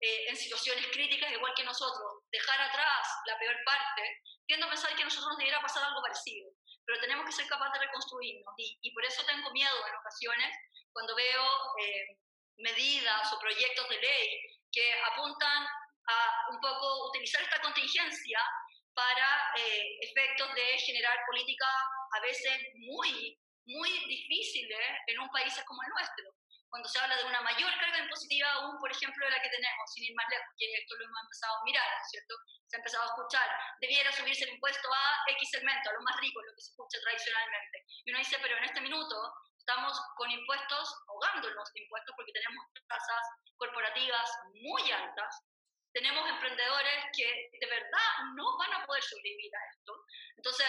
eh, 0.00 0.28
en 0.28 0.36
situaciones 0.36 0.86
críticas 0.88 1.30
igual 1.32 1.52
que 1.54 1.64
nosotros, 1.64 2.24
dejar 2.32 2.60
atrás 2.60 3.06
la 3.26 3.38
peor 3.38 3.56
parte, 3.66 4.22
tiendo 4.46 4.66
a 4.66 4.70
pensar 4.70 4.94
que 4.96 5.02
a 5.02 5.04
nosotros 5.04 5.28
nos 5.28 5.38
debiera 5.38 5.60
pasar 5.60 5.84
algo 5.84 6.00
parecido, 6.00 6.50
pero 6.86 7.00
tenemos 7.00 7.26
que 7.26 7.32
ser 7.32 7.46
capaces 7.48 7.74
de 7.74 7.86
reconstruirnos 7.86 8.54
y, 8.56 8.78
y 8.80 8.94
por 8.94 9.04
eso 9.04 9.24
tengo 9.26 9.50
miedo 9.50 9.76
en 9.88 9.94
ocasiones 9.96 10.56
cuando 10.92 11.14
veo 11.14 11.44
eh, 11.82 12.16
medidas 12.56 13.32
o 13.32 13.38
proyectos 13.38 13.88
de 13.90 14.00
ley 14.00 14.40
que 14.72 14.94
apuntan 15.12 15.66
a 16.08 16.46
un 16.50 16.60
poco 16.60 17.08
utilizar 17.08 17.42
esta 17.42 17.60
contingencia 17.60 18.40
para 18.96 19.52
eh, 19.60 19.98
efectos 20.00 20.48
de 20.54 20.78
generar 20.80 21.20
políticas 21.28 21.68
a 22.16 22.20
veces 22.20 22.56
muy, 22.88 23.36
muy 23.68 23.90
difíciles 24.08 24.80
en 25.06 25.20
un 25.20 25.28
país 25.28 25.52
como 25.68 25.82
el 25.84 25.90
nuestro. 25.90 26.32
Cuando 26.68 26.88
se 26.88 26.98
habla 26.98 27.16
de 27.16 27.24
una 27.24 27.40
mayor 27.42 27.70
carga 27.78 27.98
impositiva 27.98 28.50
aún, 28.52 28.76
por 28.80 28.90
ejemplo, 28.90 29.24
de 29.24 29.30
la 29.30 29.40
que 29.40 29.52
tenemos, 29.52 29.84
sin 29.92 30.04
ir 30.04 30.14
más 30.16 30.26
lejos, 30.28 30.48
que 30.58 30.66
esto 30.72 30.96
lo 30.96 31.04
hemos 31.04 31.22
empezado 31.22 31.54
a 31.56 31.64
mirar, 31.64 31.88
¿cierto? 32.10 32.34
Se 32.66 32.76
ha 32.76 32.80
empezado 32.80 33.04
a 33.04 33.12
escuchar, 33.12 33.48
debiera 33.80 34.10
subirse 34.12 34.44
el 34.44 34.56
impuesto 34.56 34.88
a 34.92 35.30
X 35.30 35.50
segmento, 35.52 35.90
a 35.90 35.92
lo 35.92 36.00
más 36.02 36.16
rico, 36.18 36.42
lo 36.42 36.52
que 36.56 36.62
se 36.62 36.70
escucha 36.72 36.98
tradicionalmente. 37.00 37.84
Y 38.04 38.10
uno 38.10 38.18
dice, 38.18 38.38
pero 38.42 38.56
en 38.56 38.64
este 38.64 38.80
minuto 38.80 39.16
estamos 39.56 39.92
con 40.16 40.30
impuestos, 40.30 40.84
ahogándonos 41.08 41.72
de 41.72 41.80
impuestos 41.82 42.14
porque 42.16 42.32
tenemos 42.32 42.64
tasas 42.88 43.24
corporativas 43.56 44.28
muy 44.54 44.90
altas, 44.90 45.32
tenemos 45.96 46.28
emprendedores 46.28 47.04
que 47.16 47.48
de 47.58 47.66
verdad 47.66 48.10
no 48.36 48.58
van 48.58 48.74
a 48.74 48.84
poder 48.84 49.02
sobrevivir 49.02 49.50
a 49.56 49.64
esto. 49.72 49.92
Entonces, 50.36 50.66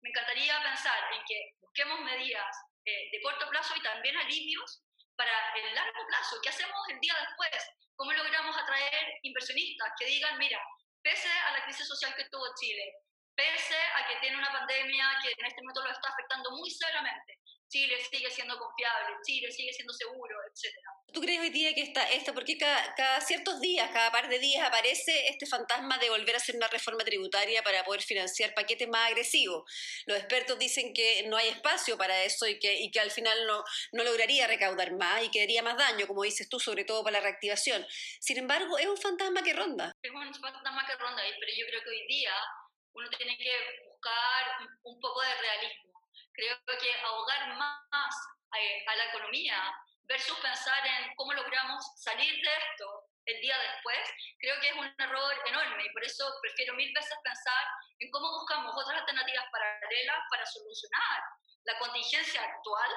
me 0.00 0.08
encantaría 0.08 0.62
pensar 0.62 0.96
en 1.12 1.20
que 1.28 1.52
busquemos 1.60 2.00
medidas 2.00 2.48
eh, 2.86 3.10
de 3.12 3.20
corto 3.20 3.46
plazo 3.50 3.74
y 3.76 3.82
también 3.82 4.16
alivios 4.16 4.82
para 5.16 5.36
el 5.54 5.74
largo 5.74 6.06
plazo. 6.08 6.40
¿Qué 6.42 6.48
hacemos 6.48 6.80
el 6.88 6.98
día 6.98 7.14
después? 7.20 7.62
¿Cómo 7.94 8.10
logramos 8.12 8.56
atraer 8.56 9.18
inversionistas 9.22 9.92
que 9.98 10.06
digan, 10.06 10.38
mira, 10.38 10.58
pese 11.02 11.28
a 11.28 11.52
la 11.52 11.64
crisis 11.64 11.86
social 11.86 12.14
que 12.16 12.24
tuvo 12.30 12.46
Chile, 12.58 12.94
pese 13.40 13.80
a 13.96 14.06
que 14.06 14.20
tiene 14.20 14.36
una 14.36 14.52
pandemia 14.52 15.16
que 15.22 15.32
en 15.32 15.46
este 15.46 15.62
momento 15.62 15.82
lo 15.82 15.90
está 15.90 16.08
afectando 16.10 16.50
muy 16.50 16.70
severamente, 16.70 17.40
Chile 17.70 17.96
sigue 18.10 18.28
siendo 18.30 18.58
confiable, 18.58 19.16
Chile 19.24 19.50
sigue 19.52 19.72
siendo 19.72 19.92
seguro, 19.92 20.36
etc. 20.48 20.74
¿Tú 21.12 21.20
crees 21.20 21.40
hoy 21.40 21.50
día 21.50 21.72
que 21.72 21.82
está 21.82 22.02
esta, 22.10 22.34
porque 22.34 22.58
cada, 22.58 22.94
cada, 22.96 23.20
ciertos 23.20 23.60
días, 23.60 23.88
cada 23.92 24.10
par 24.10 24.28
de 24.28 24.40
días 24.40 24.66
aparece 24.66 25.28
este 25.28 25.46
fantasma 25.46 25.96
de 25.98 26.10
volver 26.10 26.34
a 26.34 26.38
hacer 26.38 26.56
una 26.56 26.66
reforma 26.66 27.04
tributaria 27.04 27.62
para 27.62 27.84
poder 27.84 28.02
financiar 28.02 28.54
paquetes 28.54 28.88
más 28.88 29.08
agresivos? 29.08 29.62
Los 30.06 30.18
expertos 30.18 30.58
dicen 30.58 30.92
que 30.92 31.24
no 31.28 31.36
hay 31.36 31.48
espacio 31.48 31.96
para 31.96 32.24
eso 32.24 32.46
y 32.48 32.58
que, 32.58 32.80
y 32.80 32.90
que 32.90 33.00
al 33.00 33.12
final 33.12 33.46
no, 33.46 33.62
no 33.92 34.02
lograría 34.02 34.48
recaudar 34.48 34.92
más 34.96 35.22
y 35.22 35.30
que 35.30 35.42
haría 35.42 35.62
más 35.62 35.76
daño, 35.76 36.08
como 36.08 36.24
dices 36.24 36.48
tú, 36.48 36.58
sobre 36.58 36.84
todo 36.84 37.04
para 37.04 37.18
la 37.18 37.24
reactivación. 37.24 37.86
Sin 38.20 38.36
embargo, 38.36 38.78
es 38.78 38.86
un 38.86 38.98
fantasma 38.98 39.42
que 39.42 39.52
ronda. 39.52 39.92
Es 40.02 40.10
un 40.10 40.34
fantasma 40.34 40.86
que 40.86 40.96
ronda, 40.96 41.22
pero 41.38 41.52
yo 41.56 41.66
creo 41.66 41.82
que 41.82 41.90
hoy 41.90 42.06
día 42.08 42.32
uno 42.94 43.08
tiene 43.10 43.36
que 43.36 43.82
buscar 43.88 44.68
un 44.82 45.00
poco 45.00 45.20
de 45.22 45.34
realismo 45.34 45.90
Creo 46.32 46.56
que 46.80 46.94
ahogar 47.04 47.56
más 47.56 48.14
eh, 48.56 48.84
a 48.86 48.96
la 48.96 49.04
economía 49.06 49.74
versus 50.04 50.38
pensar 50.38 50.86
en 50.86 51.14
cómo 51.14 51.32
logramos 51.34 51.84
salir 51.96 52.34
de 52.34 52.50
esto 52.50 53.04
el 53.26 53.40
día 53.40 53.56
después, 53.58 54.00
creo 54.38 54.58
que 54.60 54.68
es 54.68 54.74
un 54.74 54.94
error 54.98 55.34
enorme 55.46 55.84
y 55.84 55.92
por 55.92 56.02
eso 56.02 56.24
prefiero 56.40 56.74
mil 56.74 56.90
veces 56.94 57.14
pensar 57.22 57.64
en 57.98 58.10
cómo 58.10 58.30
buscamos 58.30 58.74
otras 58.74 59.00
alternativas 59.00 59.44
paralelas 59.52 60.18
para 60.30 60.46
solucionar 60.46 61.22
la 61.64 61.78
contingencia 61.78 62.42
actual 62.42 62.90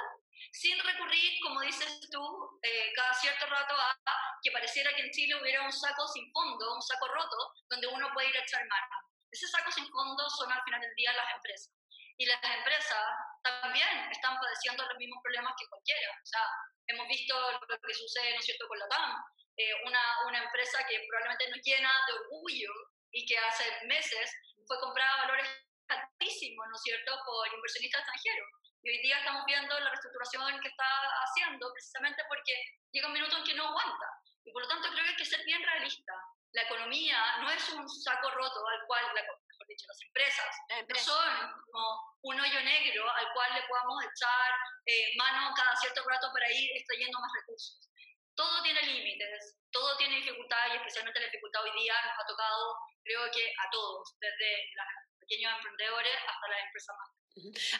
sin 0.52 0.80
recurrir, 0.80 1.40
como 1.44 1.62
dices 1.62 2.00
tú, 2.10 2.60
eh, 2.64 2.94
cada 2.96 3.14
cierto 3.14 3.46
rato 3.46 3.76
a 3.76 3.96
que 4.42 4.52
pareciera 4.52 4.94
que 4.96 5.02
en 5.02 5.12
Chile 5.12 5.36
hubiera 5.40 5.64
un 5.64 5.72
saco 5.72 6.08
sin 6.08 6.32
fondo, 6.32 6.76
un 6.76 6.82
saco 6.82 7.08
roto, 7.10 7.38
donde 7.70 7.88
uno 7.88 8.10
puede 8.14 8.30
ir 8.30 8.38
a 8.38 8.42
echar 8.42 8.66
mano. 8.68 9.12
Ese 9.34 9.48
saco 9.48 9.72
sin 9.72 9.90
fondo 9.90 10.30
son 10.30 10.52
al 10.52 10.62
final 10.62 10.80
del 10.80 10.94
día 10.94 11.12
las 11.13 11.34
empresas. 11.34 11.74
Y 12.18 12.25
las 12.28 12.38
empresas 12.44 13.04
también 13.42 13.90
están 14.12 14.38
padeciendo 14.38 14.86
los 14.86 14.98
mismos 14.98 15.18
problemas 15.24 15.54
que 15.58 15.68
cualquiera. 15.68 16.13
O 16.22 16.25
sea, 16.25 16.46
hemos 16.86 17.08
visto 17.08 17.34
lo 17.34 17.80
que 17.82 17.93
sucede, 17.93 18.34
¿no 18.34 18.39
es 18.39 18.46
cierto?, 18.46 18.67
con 18.67 18.78
la 18.78 18.88
TAM, 18.88 19.12
eh, 19.58 19.74
una, 19.88 20.04
una 20.28 20.43
empresa 20.43 20.86
que 20.86 21.02
probablemente 21.10 21.50
nos 21.50 21.65
llena 21.65 21.89
de 22.06 22.13
orgullo 22.13 22.72
y 23.10 23.26
que 23.26 23.38
hace 23.38 23.65
meses 23.88 24.30
fue 24.67 24.80
comprada 24.80 25.13
a 25.13 25.26
valores 25.26 25.50
altísimos, 25.88 26.67
¿no 26.69 26.76
es 26.76 26.82
cierto?, 26.84 27.17
por 27.26 27.54
inversionistas 27.54 28.02
extranjeros. 28.02 28.50
Y 28.84 28.89
hoy 28.91 29.02
día 29.02 29.17
estamos 29.17 29.46
viendo 29.46 29.80
la 29.80 29.89
reestructuración 29.89 30.62
que 30.62 30.67
está 30.67 30.86
haciendo 31.26 31.72
precisamente 31.74 32.22
porque 32.28 32.54
llega 32.91 33.08
un 33.08 33.13
minuto 33.13 33.38
en 33.38 33.43
que 33.43 33.56
no 33.56 33.69
aguanta. 33.69 34.08
Y 34.46 34.52
por 34.52 34.62
lo 34.62 34.67
tanto 34.67 34.89
creo 34.91 35.04
que 35.04 35.10
hay 35.10 35.15
que 35.15 35.26
ser 35.26 35.43
bien 35.46 35.63
realista. 35.63 36.13
La 36.54 36.62
economía 36.63 37.18
no 37.42 37.50
es 37.50 37.70
un 37.70 37.89
saco 37.89 38.30
roto 38.30 38.68
al 38.68 38.86
cual, 38.86 39.04
la, 39.16 39.22
dicho, 39.68 39.86
las 39.88 40.02
empresas, 40.02 40.56
no 40.88 40.96
son 40.96 41.63
como 41.66 42.18
un 42.22 42.39
hoyo 42.39 42.62
negro 42.62 43.10
al 43.10 43.34
cual 43.34 43.54
le 43.56 43.63
podamos 43.68 44.04
echar 44.06 44.52
eh, 44.86 45.13
mano 45.18 45.54
cada 45.56 45.76
cierto 45.78 46.04
rato 46.08 46.32
para 46.32 46.52
ir 46.52 46.70
extrayendo 46.78 47.20
más 47.20 47.32
recursos. 47.42 47.89
Todo 48.36 48.62
tiene 48.63 48.82
límites, 48.82 49.58
todo 49.72 49.98
tiene 49.98 50.18
dificultad 50.18 50.74
y 50.74 50.78
especialmente 50.78 51.20
la 51.20 51.26
dificultad 51.28 51.63
hoy 51.63 51.82
día 51.82 51.94
nos 52.06 52.20
ha 52.20 52.28
tocado, 52.28 52.78
creo 53.04 53.32
que 53.32 53.50
a 53.50 53.70
todos, 53.72 54.16
desde 54.20 54.70
los 54.76 55.20
pequeños 55.20 55.54
emprendedores 55.58 56.18
hasta 56.28 56.48
las 56.50 56.63
empresas 56.66 56.96
más 56.98 57.23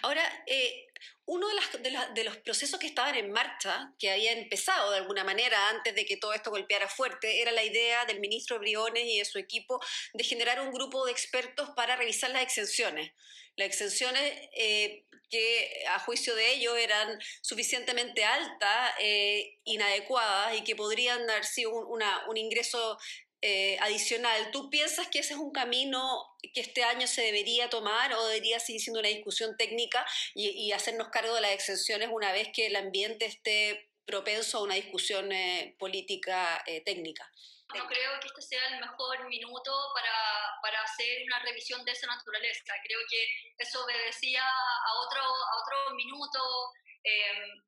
Ahora, 0.02 0.24
eh, 0.48 0.88
uno 1.26 1.48
de, 1.48 1.98
de, 2.14 2.24
los 2.24 2.38
procesos 2.38 2.80
que 2.80 2.88
estaban 2.88 3.16
en 3.16 3.32
marcha, 3.32 3.94
que 4.00 4.12
había 4.12 4.32
empezado 4.32 4.92
de 4.92 4.98
alguna 4.98 5.24
manera 5.24 5.70
antes 5.70 5.94
de 5.96 6.06
que 6.06 6.18
todo 6.18 6.34
esto 6.34 6.50
golpeara 6.50 6.88
fuerte, 6.88 7.42
era 7.42 7.52
la 7.52 7.64
idea 7.64 8.06
del 8.06 8.20
ministro 8.20 8.60
Briones 8.60 9.04
y 9.06 9.20
de 9.20 9.26
su 9.26 9.38
equipo 9.38 9.80
de 10.14 10.24
generar 10.24 10.60
un 10.60 10.72
grupo 10.72 11.06
de 11.06 11.12
expertos 11.12 11.70
para 11.76 11.96
revisar 11.96 12.32
las 12.32 12.44
exenciones. 12.44 13.12
Las 13.56 13.68
exenciones 13.68 14.34
eh, 14.56 15.06
que 15.30 15.84
a 15.90 16.00
juicio 16.00 16.36
de 16.36 16.52
ellos 16.54 16.78
eran 16.78 17.20
suficientemente 17.42 18.26
altas, 18.26 18.92
eh, 19.00 19.60
inadecuadas 19.64 20.58
y 20.58 20.64
que 20.64 20.76
podrían 20.76 21.26
dar 21.26 21.46
sido 21.46 21.72
un 21.72 22.38
ingreso 22.38 22.98
eh, 23.46 23.78
adicional, 23.82 24.52
¿tú 24.52 24.70
piensas 24.70 25.10
que 25.10 25.20
ese 25.20 25.34
es 25.34 25.40
un 25.40 25.52
camino 25.52 26.33
que 26.52 26.62
este 26.62 26.84
año 26.84 27.08
se 27.08 27.22
debería 27.22 27.70
tomar 27.70 28.14
o 28.14 28.28
debería 28.28 28.60
seguir 28.60 28.82
siendo 28.82 29.00
una 29.00 29.10
discusión 29.10 29.56
técnica 29.58 30.06
y, 30.34 30.72
hacernos 30.72 31.10
cargo 31.10 31.36
de 31.36 31.42
las 31.42 31.52
exenciones 31.52 32.10
una 32.12 32.32
vez 32.32 32.50
que 32.54 32.68
el 32.68 32.76
ambiente 32.76 33.26
esté 33.26 33.90
propenso 34.06 34.58
a 34.58 34.64
una 34.64 34.76
discusión 34.76 35.32
eh, 35.32 35.76
política 35.80 36.64
eh, 36.66 36.82
técnica? 36.84 37.30
No 37.74 37.88
creo 37.88 38.20
que 38.20 38.28
este 38.28 38.42
sea 38.42 38.68
el 38.68 38.82
mejor 38.82 39.28
minuto 39.28 39.72
para, 39.96 40.14
para, 40.62 40.82
hacer 40.84 41.24
una 41.26 41.40
revisión 41.40 41.84
de 41.86 41.92
esa 41.92 42.08
naturaleza. 42.08 42.74
Creo 42.84 43.00
que 43.10 43.26
eso 43.58 43.84
obedecía 43.84 44.44
a 44.44 44.94
otro, 45.08 45.22
a 45.22 45.62
otro 45.62 45.96
minuto, 45.96 46.40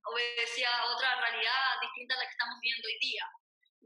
obedecía 0.03 0.69
a 0.69 0.93
otra 0.93 1.21
realidad 1.21 1.81
distinta 1.81 2.15
a 2.15 2.17
la 2.17 2.23
que 2.25 2.31
estamos 2.31 2.59
viendo 2.61 2.87
hoy 2.87 2.97
día 2.99 3.25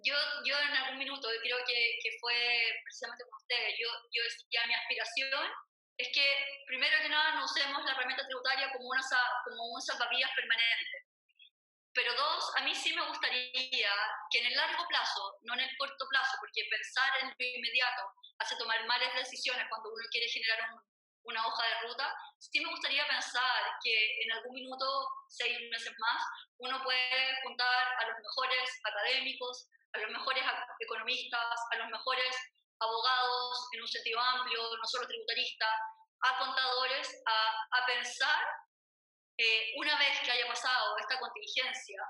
yo, 0.03 0.15
yo 0.45 0.59
en 0.59 0.75
algún 0.75 0.97
minuto, 0.97 1.27
creo 1.41 1.57
que, 1.65 1.99
que 2.03 2.17
fue 2.19 2.35
precisamente 2.83 3.23
con 3.25 3.41
ustedes, 3.41 3.75
yo, 3.79 3.89
yo 4.11 4.23
decía 4.23 4.67
mi 4.67 4.73
aspiración 4.73 5.49
es 5.99 6.07
que 6.13 6.25
primero 6.65 6.95
que 7.01 7.09
nada 7.09 7.35
no 7.35 7.43
usemos 7.43 7.83
la 7.83 7.91
herramienta 7.91 8.25
tributaria 8.25 8.71
como, 8.71 8.87
una, 8.87 9.01
como 9.43 9.75
un 9.75 9.81
salvavidas 9.81 10.31
permanente. 10.33 10.97
Pero 11.93 12.15
dos, 12.15 12.55
a 12.55 12.63
mí 12.63 12.73
sí 12.73 12.95
me 12.95 13.05
gustaría 13.05 13.91
que 14.31 14.39
en 14.39 14.45
el 14.45 14.55
largo 14.55 14.87
plazo, 14.87 15.39
no 15.43 15.55
en 15.55 15.59
el 15.59 15.77
corto 15.77 16.07
plazo, 16.07 16.37
porque 16.39 16.69
pensar 16.71 17.11
en 17.19 17.27
lo 17.27 17.35
inmediato 17.45 18.03
hace 18.39 18.55
tomar 18.55 18.85
malas 18.85 19.13
decisiones 19.13 19.67
cuando 19.67 19.91
uno 19.91 20.05
quiere 20.09 20.29
generar 20.29 20.59
una 21.23 21.45
hoja 21.45 21.67
de 21.67 21.87
ruta, 21.87 22.15
sí 22.39 22.61
me 22.61 22.69
gustaría 22.69 23.05
pensar 23.05 23.63
que 23.83 24.21
en 24.23 24.31
algún 24.31 24.53
minuto, 24.53 24.85
seis 25.27 25.59
meses 25.69 25.93
más, 25.99 26.23
uno 26.59 26.81
puede 26.81 27.41
juntar 27.43 27.87
a 27.99 28.07
los 28.07 28.17
mejores 28.19 28.69
académicos, 28.85 29.67
a 29.93 29.97
los 29.99 30.11
mejores 30.11 30.43
economistas, 30.79 31.59
a 31.71 31.75
los 31.77 31.89
mejores 31.89 32.35
abogados 32.79 33.67
en 33.73 33.81
un 33.81 33.87
sentido 33.87 34.19
amplio, 34.19 34.61
no 34.77 34.85
solo 34.85 35.07
tributaristas, 35.07 35.75
a 36.21 36.37
contadores, 36.37 37.23
a, 37.25 37.79
a 37.81 37.85
pensar, 37.85 38.45
eh, 39.37 39.73
una 39.77 39.97
vez 39.97 40.19
que 40.19 40.31
haya 40.31 40.47
pasado 40.47 40.97
esta 40.97 41.19
contingencia, 41.19 42.01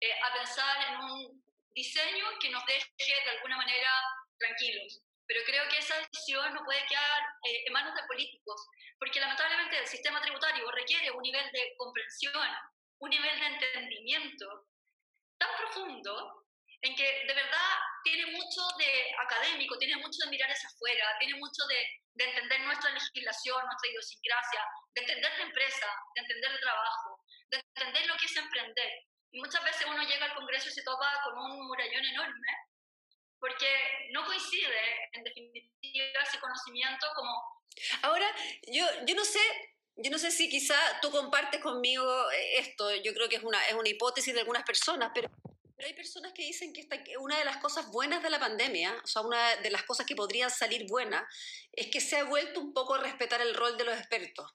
eh, 0.00 0.12
a 0.22 0.34
pensar 0.34 0.92
en 0.92 1.00
un 1.00 1.44
diseño 1.74 2.26
que 2.40 2.50
nos 2.50 2.64
deje 2.66 3.24
de 3.24 3.30
alguna 3.30 3.56
manera 3.56 3.90
tranquilos. 4.38 5.00
Pero 5.26 5.40
creo 5.46 5.66
que 5.68 5.78
esa 5.78 5.96
decisión 5.96 6.52
no 6.52 6.62
puede 6.64 6.84
quedar 6.86 7.22
eh, 7.44 7.64
en 7.66 7.72
manos 7.72 7.94
de 7.94 8.06
políticos, 8.06 8.68
porque 8.98 9.20
lamentablemente 9.20 9.78
el 9.78 9.86
sistema 9.86 10.20
tributario 10.20 10.70
requiere 10.70 11.10
un 11.10 11.22
nivel 11.22 11.50
de 11.52 11.74
comprensión, 11.78 12.48
un 12.98 13.10
nivel 13.10 13.40
de 13.40 13.46
entendimiento 13.46 14.68
tan 15.38 15.50
profundo 15.56 16.43
en 16.84 16.94
que 16.94 17.24
de 17.26 17.34
verdad 17.34 17.70
tiene 18.04 18.26
mucho 18.26 18.60
de 18.76 19.10
académico, 19.18 19.78
tiene 19.78 19.96
mucho 19.96 20.18
de 20.24 20.30
mirar 20.30 20.50
hacia 20.50 20.68
afuera, 20.68 21.16
tiene 21.18 21.34
mucho 21.38 21.64
de, 21.66 21.80
de 22.12 22.24
entender 22.24 22.60
nuestra 22.60 22.90
legislación, 22.90 23.64
nuestra 23.64 23.90
idiosincrasia, 23.90 24.60
de 24.94 25.00
entender 25.00 25.32
la 25.38 25.44
empresa, 25.44 25.86
de 26.14 26.20
entender 26.20 26.50
el 26.52 26.60
trabajo, 26.60 27.24
de 27.50 27.62
entender 27.74 28.06
lo 28.06 28.16
que 28.16 28.26
es 28.26 28.36
emprender. 28.36 28.92
Y 29.32 29.40
muchas 29.40 29.64
veces 29.64 29.86
uno 29.88 30.02
llega 30.04 30.26
al 30.26 30.34
Congreso 30.34 30.68
y 30.68 30.72
se 30.72 30.82
topa 30.82 31.08
con 31.24 31.38
un 31.38 31.66
murallón 31.66 32.04
enorme, 32.04 32.52
porque 33.40 34.10
no 34.12 34.24
coincide, 34.26 35.08
en 35.12 35.24
definitiva, 35.24 36.20
ese 36.22 36.38
conocimiento 36.38 37.06
como... 37.16 37.32
Ahora, 38.02 38.30
yo, 38.68 38.86
yo 39.06 39.14
no 39.14 39.24
sé, 39.24 39.40
yo 39.96 40.10
no 40.10 40.18
sé 40.18 40.30
si 40.30 40.50
quizá 40.50 40.76
tú 41.00 41.10
compartes 41.10 41.62
conmigo 41.62 42.30
esto, 42.58 42.94
yo 42.96 43.14
creo 43.14 43.28
que 43.30 43.36
es 43.36 43.42
una, 43.42 43.66
es 43.66 43.74
una 43.74 43.88
hipótesis 43.88 44.34
de 44.34 44.40
algunas 44.40 44.64
personas, 44.64 45.10
pero 45.14 45.30
pero 45.76 45.88
hay 45.88 45.94
personas 45.94 46.32
que 46.32 46.44
dicen 46.44 46.72
que 46.72 46.86
una 47.18 47.38
de 47.38 47.44
las 47.44 47.56
cosas 47.58 47.88
buenas 47.90 48.22
de 48.22 48.30
la 48.30 48.38
pandemia, 48.38 48.94
o 49.02 49.06
sea, 49.06 49.22
una 49.22 49.56
de 49.56 49.70
las 49.70 49.82
cosas 49.82 50.06
que 50.06 50.14
podrían 50.14 50.50
salir 50.50 50.86
buenas, 50.88 51.24
es 51.72 51.88
que 51.88 52.00
se 52.00 52.16
ha 52.16 52.24
vuelto 52.24 52.60
un 52.60 52.72
poco 52.72 52.94
a 52.94 53.02
respetar 53.02 53.40
el 53.40 53.54
rol 53.54 53.76
de 53.76 53.84
los 53.84 53.98
expertos. 53.98 54.50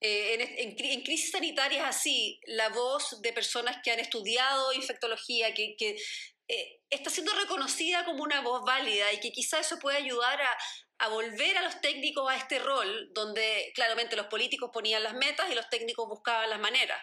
Eh, 0.00 0.62
en, 0.62 1.02
crisis 1.02 1.32
sanitarias 1.32 1.84
así, 1.84 2.40
la 2.46 2.68
voz 2.70 3.20
de 3.20 3.32
personas 3.32 3.78
que 3.82 3.90
han 3.90 3.98
estudiado 3.98 4.72
infectología, 4.72 5.52
que, 5.52 5.74
que 5.76 6.00
eh, 6.48 6.80
está 6.88 7.10
siendo 7.10 7.32
reconocida 7.34 8.04
como 8.04 8.22
una 8.22 8.40
voz 8.40 8.62
válida 8.64 9.12
y 9.12 9.20
que 9.20 9.32
quizá 9.32 9.60
eso 9.60 9.78
puede 9.78 9.98
ayudar 9.98 10.40
a, 10.40 10.56
a 11.00 11.08
volver 11.08 11.58
a 11.58 11.62
los 11.62 11.80
técnicos 11.80 12.30
a 12.30 12.36
este 12.36 12.58
rol, 12.58 13.10
donde 13.12 13.72
claramente 13.74 14.16
los 14.16 14.26
políticos 14.26 14.70
ponían 14.72 15.02
las 15.02 15.14
metas 15.14 15.50
y 15.50 15.54
los 15.54 15.68
técnicos 15.68 16.08
buscaban 16.08 16.48
las 16.48 16.60
maneras. 16.60 17.00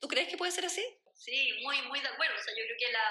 ¿Tú 0.00 0.08
crees 0.08 0.28
que 0.28 0.36
puede 0.36 0.52
ser 0.52 0.66
así? 0.66 0.84
Sí, 1.16 1.58
muy, 1.62 1.80
muy 1.82 2.00
de 2.00 2.08
acuerdo. 2.08 2.36
O 2.36 2.42
sea, 2.42 2.54
yo 2.54 2.64
creo 2.64 2.76
que 2.78 2.92
la, 2.92 3.06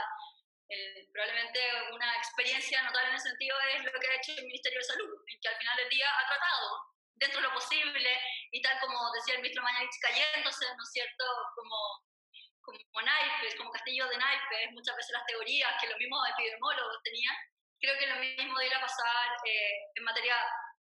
probablemente 1.11 1.59
una 1.91 2.15
experiencia 2.15 2.81
notable 2.83 3.09
en 3.09 3.15
ese 3.15 3.29
sentido 3.29 3.55
es 3.75 3.83
lo 3.83 3.99
que 3.99 4.07
ha 4.07 4.15
hecho 4.15 4.31
el 4.33 4.45
Ministerio 4.45 4.79
de 4.79 4.85
Salud, 4.85 5.09
que 5.41 5.47
al 5.47 5.57
final 5.57 5.77
del 5.77 5.89
día 5.89 6.07
ha 6.09 6.27
tratado 6.27 6.95
dentro 7.15 7.39
de 7.41 7.47
lo 7.47 7.53
posible 7.53 8.11
y 8.51 8.61
tal 8.61 8.79
como 8.79 8.97
decía 9.13 9.35
el 9.35 9.41
ministro 9.41 9.63
Mañalich 9.63 9.99
cayéndose, 10.01 10.65
¿no 10.75 10.83
es 10.83 10.91
cierto?, 10.91 11.25
como, 11.55 11.77
como 12.61 13.01
naipes, 13.01 13.55
como 13.55 13.71
castillos 13.71 14.09
de 14.09 14.17
naipes, 14.17 14.71
muchas 14.73 14.95
veces 14.95 15.11
las 15.13 15.25
teorías 15.25 15.73
que 15.79 15.87
los 15.87 15.97
mismos 15.97 16.29
epidemiólogos 16.29 17.03
tenían, 17.03 17.35
creo 17.79 17.97
que 17.97 18.07
lo 18.07 18.17
mismo 18.17 18.57
debería 18.57 18.81
pasar 18.81 19.37
eh, 19.45 19.91
en 19.95 20.03
materia, 20.03 20.35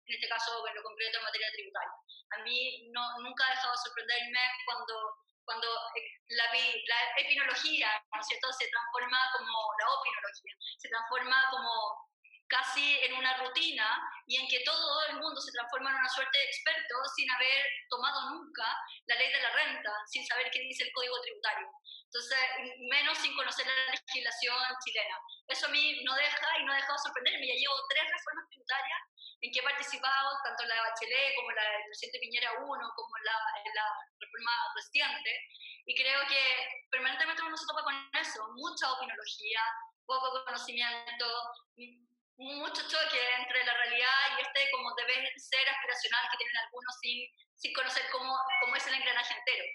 en 0.05 0.15
este 0.15 0.27
caso 0.27 0.67
en 0.67 0.75
lo 0.75 0.83
concreto 0.83 1.17
en 1.17 1.23
materia 1.23 1.51
tributaria. 1.51 1.95
A 2.35 2.43
mí 2.43 2.89
no, 2.91 3.19
nunca 3.19 3.47
ha 3.47 3.51
dejado 3.51 3.71
de 3.71 3.83
sorprenderme 3.83 4.41
cuando 4.65 4.93
cuando 5.47 5.67
la, 6.27 6.45
la 6.51 6.99
epinología, 7.23 7.87
¿no 8.11 8.19
es 8.19 8.27
cierto?, 8.27 8.51
se 8.51 8.67
transforma 8.67 9.17
como 9.31 9.55
la 9.79 9.87
opinología, 9.95 10.53
se 10.77 10.89
transforma 10.89 11.47
como 11.49 11.71
casi 12.47 12.99
en 13.03 13.13
una 13.13 13.35
rutina 13.37 13.87
y 14.25 14.35
en 14.37 14.47
que 14.47 14.59
todo 14.63 15.07
el 15.07 15.19
mundo 15.19 15.39
se 15.39 15.51
transforma 15.51 15.91
en 15.91 15.97
una 15.97 16.09
suerte 16.09 16.37
de 16.37 16.45
experto 16.45 16.95
sin 17.15 17.29
haber 17.31 17.65
tomado 17.89 18.29
nunca 18.31 18.67
la 19.05 19.15
ley 19.15 19.31
de 19.31 19.41
la 19.41 19.51
renta, 19.51 19.91
sin 20.07 20.25
saber 20.25 20.49
qué 20.51 20.59
dice 20.59 20.83
el 20.83 20.91
código 20.93 21.19
tributario. 21.21 21.67
Entonces, 22.03 22.39
menos 22.89 23.17
sin 23.17 23.35
conocer 23.35 23.67
la 23.67 23.91
legislación 23.91 24.63
chilena. 24.83 25.15
Eso 25.47 25.67
a 25.67 25.69
mí 25.69 26.03
no 26.03 26.15
deja 26.15 26.59
y 26.59 26.63
no 26.63 26.71
ha 26.71 26.75
dejado 26.75 26.97
sorprenderme. 26.99 27.47
Ya 27.47 27.55
llevo 27.55 27.75
tres 27.89 28.03
reformas 28.03 28.49
tributarias 28.49 28.99
en 29.41 29.51
que 29.51 29.59
he 29.59 29.63
participado, 29.63 30.29
tanto 30.43 30.65
la 30.65 30.75
de 30.75 30.81
Bachelet 30.81 31.35
como 31.35 31.51
la 31.51 31.63
del 31.63 31.83
presidente 31.85 32.19
Piñera 32.19 32.51
1, 32.57 32.65
como 32.67 33.13
la, 33.23 33.37
la 33.73 33.87
reforma 34.19 34.53
reciente, 34.75 35.31
y 35.85 35.95
creo 35.95 36.21
que 36.27 36.41
permanentemente 36.89 37.43
uno 37.43 37.55
se 37.55 37.67
topa 37.67 37.83
con 37.83 37.95
eso, 38.13 38.41
mucha 38.55 38.91
opinología, 38.91 39.61
poco 40.05 40.43
conocimiento, 40.43 41.25
mucho 42.37 42.81
choque 42.87 43.21
entre 43.39 43.63
la 43.65 43.73
realidad 43.73 44.37
y 44.37 44.41
este 44.41 44.69
como 44.71 44.93
debe 44.95 45.33
ser 45.37 45.67
aspiracional 45.69 46.29
que 46.31 46.37
tienen 46.37 46.57
algunos 46.57 46.95
sin, 47.01 47.27
sin 47.55 47.73
conocer 47.73 48.03
cómo, 48.11 48.37
cómo 48.61 48.75
es 48.75 48.87
el 48.87 48.93
engranaje 48.93 49.33
entero. 49.33 49.65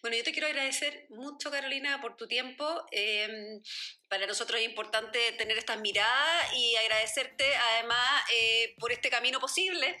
Bueno, 0.00 0.16
yo 0.16 0.22
te 0.22 0.32
quiero 0.32 0.46
agradecer 0.46 1.06
mucho, 1.10 1.50
Carolina, 1.50 2.00
por 2.00 2.16
tu 2.16 2.28
tiempo. 2.28 2.86
Em, 2.92 3.60
para 4.08 4.26
nosotros 4.26 4.60
es 4.60 4.66
importante 4.66 5.32
tener 5.32 5.58
estas 5.58 5.80
miradas 5.80 6.54
y 6.54 6.76
agradecerte 6.76 7.44
además 7.72 8.22
eh, 8.32 8.76
por 8.78 8.92
este 8.92 9.10
camino 9.10 9.40
posible 9.40 9.96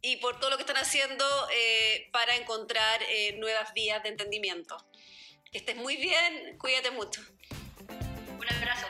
y 0.00 0.16
por 0.16 0.40
todo 0.40 0.50
lo 0.50 0.56
que 0.56 0.62
están 0.62 0.78
haciendo 0.78 1.24
eh, 1.54 2.08
para 2.12 2.34
encontrar 2.36 3.02
eh, 3.08 3.36
nuevas 3.38 3.72
vías 3.74 4.02
de 4.02 4.08
entendimiento. 4.08 4.76
Que 5.50 5.58
estés 5.58 5.76
muy 5.76 5.96
bien, 5.96 6.56
cuídate 6.58 6.90
mucho. 6.90 7.20
Un 8.38 8.48
abrazo. 8.48 8.86